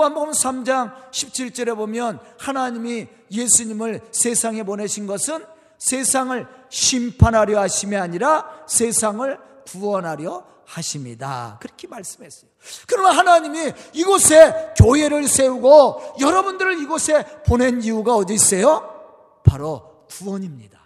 요한복음 0.00 0.30
3장 0.32 1.10
17절에 1.10 1.76
보면 1.76 2.20
하나님이 2.38 3.06
예수님을 3.30 4.00
세상에 4.12 4.62
보내신 4.62 5.06
것은 5.06 5.44
세상을 5.78 6.46
심판하려 6.70 7.60
하심이 7.60 7.96
아니라 7.96 8.64
세상을 8.66 9.38
구원하려 9.66 10.46
하십니다. 10.64 11.58
그렇게 11.60 11.86
말씀했어요. 11.86 12.50
그러면 12.86 13.12
하나님이 13.16 13.72
이곳에 13.92 14.72
교회를 14.76 15.28
세우고 15.28 16.16
여러분들을 16.20 16.80
이곳에 16.80 17.42
보낸 17.42 17.82
이유가 17.82 18.14
어디 18.14 18.34
있어요? 18.34 19.40
바로 19.44 20.06
구원입니다. 20.08 20.80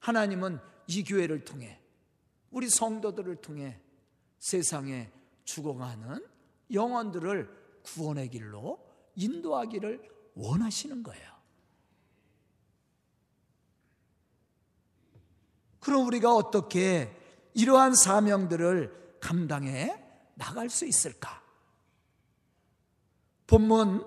하나님은 0.00 0.60
이 0.88 1.02
교회를 1.04 1.44
통해 1.44 1.80
우리 2.50 2.68
성도들을 2.68 3.36
통해 3.36 3.78
세상에 4.38 5.10
죽어가는 5.44 6.24
영혼들을 6.72 7.61
구원의 7.82 8.30
길로 8.30 8.78
인도하기를 9.16 10.10
원하시는 10.34 11.02
거예요. 11.02 11.32
그럼 15.80 16.06
우리가 16.06 16.34
어떻게 16.34 17.14
이러한 17.54 17.94
사명들을 17.94 19.18
감당해 19.20 20.00
나갈 20.34 20.70
수 20.70 20.86
있을까? 20.86 21.42
본문 23.46 24.04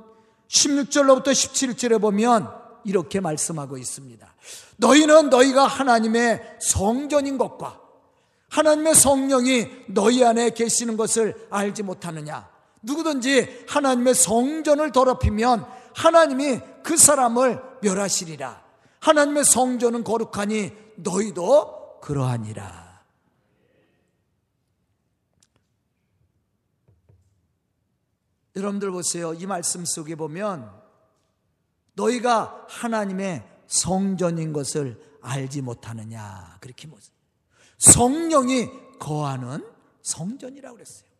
16절로부터 0.48 1.28
17절에 1.28 2.02
보면 2.02 2.50
이렇게 2.86 3.20
말씀하고 3.20 3.78
있습니다. 3.78 4.36
너희는 4.78 5.30
너희가 5.30 5.68
하나님의 5.68 6.58
성전인 6.62 7.38
것과 7.38 7.82
하나님의 8.50 8.96
성령이 8.96 9.68
너희 9.90 10.24
안에 10.24 10.52
계시는 10.52 10.96
것을 10.96 11.48
알지 11.50 11.84
못하느냐? 11.84 12.55
누구든지 12.86 13.66
하나님의 13.68 14.16
성전을 14.16 14.92
더럽히면 14.92 15.66
하나님이 15.96 16.60
그 16.84 16.98
사람을 16.98 17.62
멸하시리라. 17.82 18.64
하나님의 19.00 19.44
성전은 19.44 20.04
거룩하니 20.04 20.72
너희도 20.98 22.00
그러하니라. 22.02 22.86
여러분들 28.56 28.92
보세요. 28.92 29.34
이 29.34 29.46
말씀 29.46 29.84
속에 29.84 30.16
보면 30.16 30.72
너희가 31.94 32.66
하나님의 32.70 33.44
성전인 33.68 34.54
것을 34.54 35.02
알지 35.22 35.62
못하느냐. 35.62 36.58
그렇게 36.62 36.88
뭐 36.88 37.00
성령이 37.80 38.70
거하는 39.00 39.66
성전이라고 40.02 40.76
그랬어요. 40.76 41.15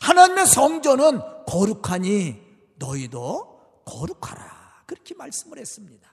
하나님의 0.00 0.46
성전은 0.46 1.20
거룩하니 1.46 2.40
너희도 2.76 3.82
거룩하라. 3.84 4.84
그렇게 4.86 5.14
말씀을 5.14 5.58
했습니다. 5.58 6.12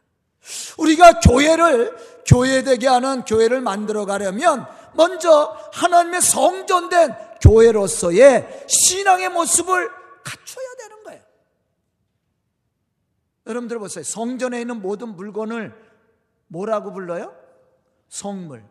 우리가 0.78 1.20
교회를 1.20 1.96
교회되게 2.26 2.88
하는 2.88 3.24
교회를 3.26 3.62
만들어 3.62 4.06
가려면 4.06 4.66
먼저 4.94 5.58
하나님의 5.74 6.22
성전된 6.22 7.16
교회로서의 7.42 8.66
신앙의 8.68 9.30
모습을 9.30 9.90
갖춰야 10.24 10.66
되는 10.80 11.04
거예요. 11.04 11.22
여러분들 13.48 13.80
보세요. 13.80 14.04
성전에 14.04 14.62
있는 14.62 14.82
모든 14.82 15.16
물건을 15.16 15.74
뭐라고 16.48 16.94
불러요? 16.94 17.34
성물. 18.10 18.64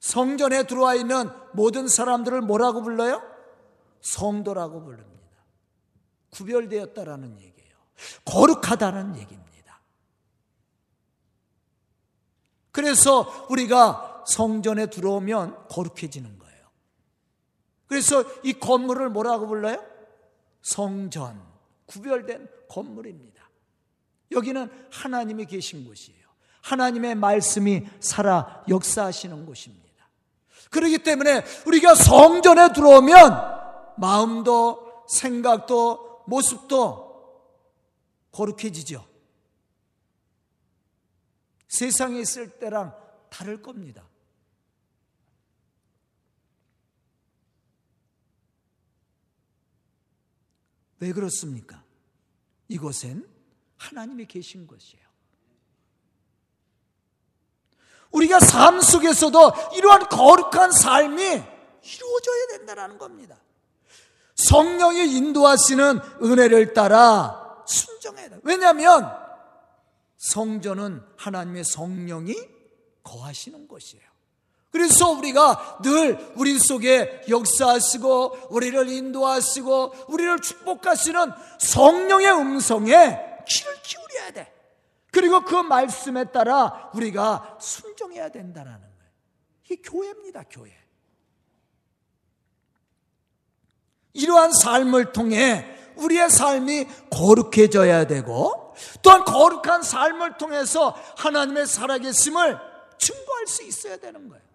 성전에 0.00 0.64
들어와 0.64 0.94
있는 0.94 1.30
모든 1.52 1.88
사람들을 1.88 2.42
뭐라고 2.42 2.82
불러요? 2.82 3.22
성도라고 4.06 4.84
부릅니다. 4.84 5.16
구별되었다라는 6.30 7.40
얘기예요. 7.40 7.76
거룩하다는 8.24 9.16
얘기입니다. 9.18 9.80
그래서 12.70 13.46
우리가 13.50 14.24
성전에 14.26 14.86
들어오면 14.86 15.68
거룩해지는 15.68 16.38
거예요. 16.38 16.66
그래서 17.86 18.22
이 18.42 18.52
건물을 18.52 19.10
뭐라고 19.10 19.48
불러요? 19.48 19.82
성전. 20.62 21.42
구별된 21.86 22.48
건물입니다. 22.68 23.42
여기는 24.32 24.88
하나님이 24.92 25.46
계신 25.46 25.84
곳이에요. 25.84 26.26
하나님의 26.62 27.14
말씀이 27.14 27.86
살아 28.00 28.64
역사하시는 28.68 29.46
곳입니다. 29.46 29.86
그렇기 30.70 30.98
때문에 30.98 31.44
우리가 31.66 31.94
성전에 31.94 32.72
들어오면 32.72 33.55
마음도 33.98 35.04
생각도 35.08 36.24
모습도 36.26 37.06
거룩해지죠. 38.32 39.06
세상에 41.68 42.20
있을 42.20 42.58
때랑 42.58 42.96
다를 43.30 43.62
겁니다. 43.62 44.08
왜 51.00 51.12
그렇습니까? 51.12 51.82
이곳엔 52.68 53.28
하나님이 53.76 54.26
계신 54.26 54.66
것이에요. 54.66 55.06
우리가 58.10 58.40
삶 58.40 58.80
속에서도 58.80 59.52
이러한 59.74 60.08
거룩한 60.08 60.72
삶이 60.72 61.22
이루어져야 61.22 62.46
된다는 62.52 62.96
겁니다. 62.96 63.38
성령이 64.36 65.16
인도하시는 65.16 66.00
은혜를 66.22 66.74
따라 66.74 67.64
순종해야 67.66 68.28
돼. 68.28 68.38
왜냐하면 68.42 69.10
성전은 70.18 71.02
하나님의 71.16 71.64
성령이 71.64 72.34
거하시는 73.02 73.66
곳이에요. 73.66 74.04
그래서 74.70 75.10
우리가 75.10 75.78
늘 75.82 76.32
우리 76.36 76.58
속에 76.58 77.22
역사하시고 77.28 78.48
우리를 78.50 78.88
인도하시고 78.88 79.94
우리를 80.08 80.38
축복하시는 80.40 81.32
성령의 81.58 82.30
음성에 82.32 82.90
귀를 83.48 83.82
기울여야 83.82 84.30
돼. 84.32 84.52
그리고 85.12 85.42
그 85.44 85.54
말씀에 85.54 86.24
따라 86.30 86.90
우리가 86.92 87.56
순종해야 87.58 88.28
된다는 88.28 88.72
거예요. 88.72 89.12
이 89.70 89.76
교회입니다, 89.76 90.44
교회. 90.50 90.76
이러한 94.16 94.52
삶을 94.52 95.12
통해 95.12 95.64
우리의 95.96 96.30
삶이 96.30 96.86
거룩해져야 97.10 98.06
되고 98.06 98.74
또한 99.02 99.24
거룩한 99.24 99.82
삶을 99.82 100.36
통해서 100.38 100.96
하나님의 101.16 101.66
살아계심을 101.66 102.58
증거할 102.98 103.46
수 103.46 103.62
있어야 103.62 103.96
되는 103.96 104.28
거예요. 104.28 104.46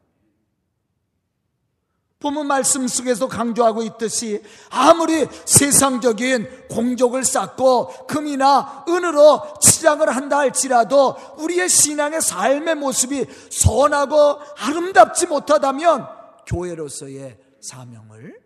본문 2.20 2.46
말씀 2.46 2.88
속에서 2.88 3.28
강조하고 3.28 3.82
있듯이 3.82 4.44
아무리 4.70 5.28
세상적인 5.46 6.68
공적을 6.70 7.26
쌓고 7.26 8.06
금이나 8.06 8.86
은으로 8.88 9.56
치장을 9.60 10.08
한다 10.08 10.38
할지라도 10.38 11.16
우리의 11.38 11.68
신앙의 11.68 12.22
삶의 12.22 12.76
모습이 12.76 13.26
선하고 13.50 14.40
아름답지 14.60 15.26
못하다면 15.26 16.08
교회로서의 16.46 17.40
사명을 17.60 18.41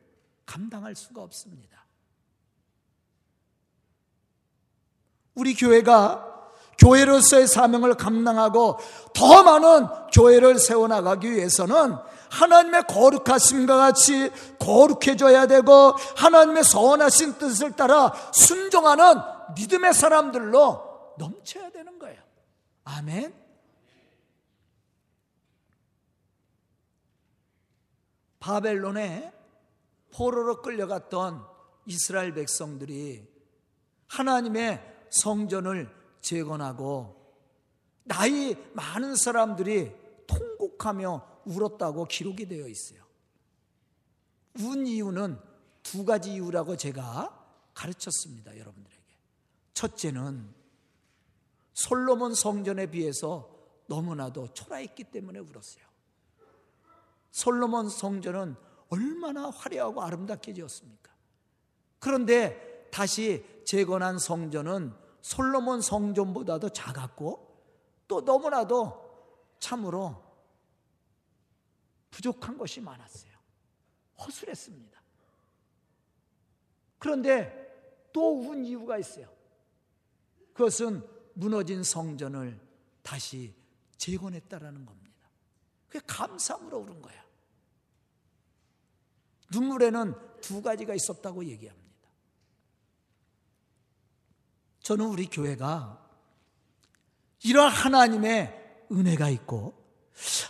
감당할 0.45 0.95
수가 0.95 1.21
없습니다. 1.21 1.86
우리 5.34 5.53
교회가 5.53 6.34
교회로서의 6.77 7.47
사명을 7.47 7.95
감당하고 7.95 8.77
더 9.13 9.43
많은 9.43 9.88
교회를 10.13 10.60
세워나가기 10.60 11.31
위해서는 11.31 11.95
하나님의 12.29 12.84
거룩하심과 12.88 13.77
같이 13.77 14.29
거룩해져야 14.60 15.47
되고 15.47 15.91
하나님의 16.17 16.63
선하신 16.63 17.38
뜻을 17.38 17.73
따라 17.73 18.13
순종하는 18.34 19.21
믿음의 19.55 19.93
사람들로 19.93 21.13
넘쳐야 21.17 21.69
되는 21.69 21.97
거예요. 21.97 22.21
아멘. 22.84 23.34
바벨론에 28.39 29.35
포로로 30.15 30.62
끌려갔던 30.62 31.45
이스라엘 31.88 32.34
백성들이 32.34 33.28
하나님의 34.08 35.08
성전을 35.10 35.93
재건하고 36.21 37.15
나이 38.04 38.56
많은 38.73 39.15
사람들이 39.15 39.91
통곡하며 40.25 41.41
울었다고 41.45 42.06
기록이 42.06 42.47
되어 42.47 42.67
있어요. 42.67 43.04
운 44.62 44.88
이유는 44.88 45.38
두 45.84 46.06
가지 46.06 46.34
이유라고 46.34 46.78
제가 46.78 47.45
가르쳤습니다, 47.73 48.58
여러분들에게. 48.58 49.04
첫째는 49.73 50.50
솔로몬 51.73 52.33
성전에 52.33 52.90
비해서 52.90 53.54
너무나도 53.87 54.54
초라했기 54.54 55.06
때문에 55.06 55.40
울었어요. 55.40 55.85
솔로몬 57.31 57.90
성전은 57.90 58.56
얼마나 58.96 59.50
화려하고 59.50 60.02
아름답게 60.02 60.54
지었습니까? 60.54 61.12
그런데 62.00 62.89
다시 62.91 63.46
재건한 63.65 64.17
성전은 64.19 64.93
솔로몬 65.21 65.81
성전보다도 65.81 66.69
작았고 66.69 67.63
또 68.08 68.21
너무나도 68.21 69.58
참으로 69.60 70.23
부족한 72.12 72.58
것이 72.58 72.79
많았어요. 72.79 73.33
허술했습니다. 74.19 75.02
그런데 77.00 78.10
또 78.13 78.39
운 78.39 78.63
이유가 78.63 78.98
있어요. 78.98 79.27
그것은 80.54 81.06
무너진 81.33 81.83
성전을 81.83 82.58
다시 83.02 83.54
재건했다라는 83.98 84.85
겁니다. 84.85 85.29
그게 85.89 86.00
감사함으로 86.08 86.79
오른 86.79 87.02
거야. 87.02 87.25
눈물에는 89.52 90.13
두 90.41 90.62
가지가 90.62 90.93
있었다고 90.93 91.46
얘기합니다. 91.46 91.85
저는 94.81 95.06
우리 95.08 95.27
교회가 95.27 96.00
이런 97.43 97.71
하나님의 97.71 98.85
은혜가 98.91 99.29
있고 99.29 99.73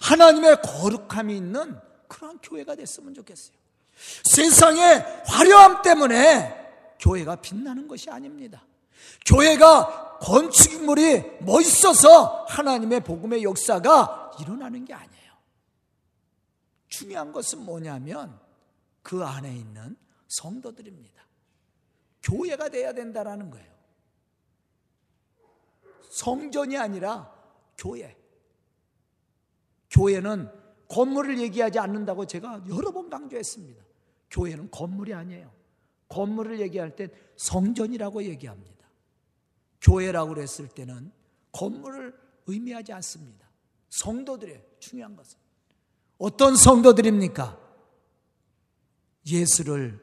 하나님의 0.01 0.61
거룩함이 0.61 1.35
있는 1.35 1.79
그런 2.07 2.37
교회가 2.39 2.75
됐으면 2.75 3.13
좋겠어요. 3.13 3.55
세상의 4.25 5.23
화려함 5.25 5.81
때문에 5.81 6.95
교회가 6.99 7.37
빛나는 7.37 7.87
것이 7.87 8.09
아닙니다. 8.09 8.65
교회가 9.25 10.19
건축물이 10.19 11.39
멋있어서 11.41 12.45
하나님의 12.49 13.01
복음의 13.01 13.43
역사가 13.43 14.31
일어나는 14.41 14.85
게 14.85 14.93
아니에요. 14.93 15.33
중요한 16.89 17.31
것은 17.31 17.59
뭐냐면 17.59 18.39
그 19.05 19.23
안에 19.23 19.55
있는 19.55 19.95
성도들입니다. 20.27 21.23
교회가 22.23 22.69
돼야 22.69 22.91
된다라는 22.91 23.51
거예요. 23.51 23.71
성전이 26.09 26.75
아니라 26.75 27.31
교회. 27.77 28.17
교회는 29.91 30.49
건물을 30.89 31.39
얘기하지 31.39 31.77
않는다고 31.77 32.25
제가 32.25 32.63
여러 32.67 32.91
번 32.91 33.11
강조했습니다. 33.11 33.85
교회는 34.31 34.71
건물이 34.71 35.13
아니에요. 35.13 35.53
건물을 36.07 36.59
얘기할 36.61 36.95
때 36.95 37.09
성전이라고 37.37 38.23
얘기합니다. 38.23 38.89
교회라고 39.81 40.33
그랬을 40.33 40.67
때는 40.67 41.11
건물을 41.51 42.19
의미하지 42.47 42.91
않습니다. 42.93 43.47
성도들의 43.89 44.65
중요한 44.79 45.15
것은 45.15 45.37
어떤 46.17 46.55
성도들입니까? 46.55 47.64
예수를 49.25 49.99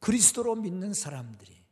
그리스도로 0.00 0.54
믿는 0.56 0.92
사람들이 0.94 1.62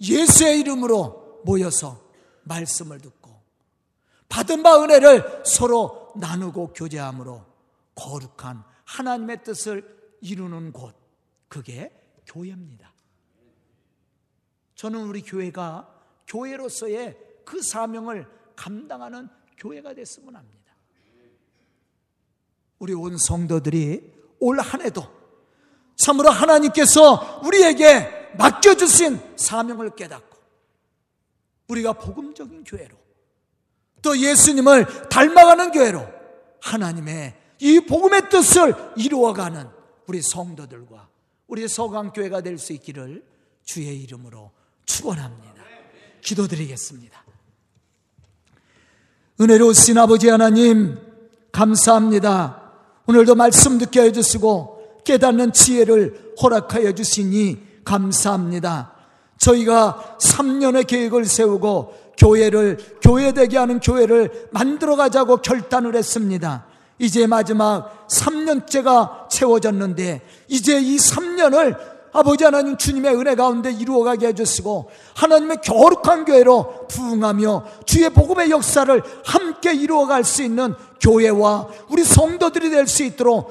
예수의 0.00 0.60
이름으로 0.60 1.42
모여서 1.44 2.10
말씀을 2.44 3.00
듣고 3.00 3.40
받은 4.28 4.62
바 4.62 4.82
은혜를 4.82 5.42
서로 5.44 6.12
나누고 6.16 6.72
교제함으로 6.72 7.44
거룩한 7.94 8.64
하나님의 8.84 9.44
뜻을 9.44 10.16
이루는 10.20 10.72
곳 10.72 10.94
그게 11.48 11.92
교회입니다. 12.26 12.92
저는 14.74 15.04
우리 15.06 15.22
교회가 15.22 16.02
교회로서의 16.26 17.16
그 17.44 17.62
사명을 17.62 18.26
감당하는 18.56 19.28
교회가 19.58 19.94
됐으면 19.94 20.34
합니다. 20.34 20.72
우리 22.78 22.94
온 22.94 23.16
성도들이 23.16 24.12
올 24.40 24.58
한 24.58 24.80
해도 24.80 25.21
참으로 26.02 26.30
하나님께서 26.30 27.40
우리에게 27.44 28.32
맡겨주신 28.36 29.20
사명을 29.36 29.94
깨닫고 29.94 30.38
우리가 31.68 31.92
복음적인 31.94 32.64
교회로 32.64 32.96
또 34.02 34.18
예수님을 34.18 35.08
닮아가는 35.08 35.70
교회로 35.70 36.06
하나님의 36.60 37.34
이 37.60 37.80
복음의 37.80 38.28
뜻을 38.30 38.74
이루어가는 38.96 39.68
우리 40.06 40.20
성도들과 40.20 41.08
우리 41.46 41.68
서강교회가 41.68 42.40
될 42.40 42.58
수 42.58 42.72
있기를 42.72 43.24
주의 43.64 44.02
이름으로 44.02 44.50
축원합니다. 44.86 45.62
기도드리겠습니다. 46.20 47.24
은혜로우신 49.40 49.98
아버지 49.98 50.28
하나님 50.28 50.98
감사합니다. 51.52 52.72
오늘도 53.06 53.34
말씀 53.34 53.78
듣게 53.78 54.02
해주시고 54.02 54.81
깨닫는 55.04 55.52
지혜를 55.52 56.34
허락하여 56.42 56.92
주시니 56.92 57.58
감사합니다. 57.84 58.92
저희가 59.38 60.16
3년의 60.20 60.86
계획을 60.86 61.24
세우고 61.24 61.94
교회를 62.16 62.78
교회되게 63.02 63.58
하는 63.58 63.80
교회를 63.80 64.48
만들어 64.52 64.96
가자고 64.96 65.38
결단을 65.38 65.96
했습니다. 65.96 66.66
이제 66.98 67.26
마지막 67.26 68.06
3년째가 68.08 69.28
채워졌는데 69.28 70.20
이제 70.48 70.78
이 70.80 70.96
3년을 70.96 71.76
아버지 72.12 72.44
하나님 72.44 72.76
주님의 72.76 73.16
은혜 73.16 73.34
가운데 73.34 73.72
이루어가게 73.72 74.28
해주시고 74.28 74.90
하나님의 75.14 75.56
거룩한 75.64 76.26
교회로 76.26 76.86
부흥하며 76.88 77.64
주의 77.86 78.08
복음의 78.10 78.50
역사를 78.50 79.02
함께 79.24 79.74
이루어갈 79.74 80.22
수 80.22 80.42
있는 80.42 80.74
교회와 81.00 81.68
우리 81.88 82.04
성도들이 82.04 82.70
될 82.70 82.86
수 82.86 83.02
있도록 83.02 83.50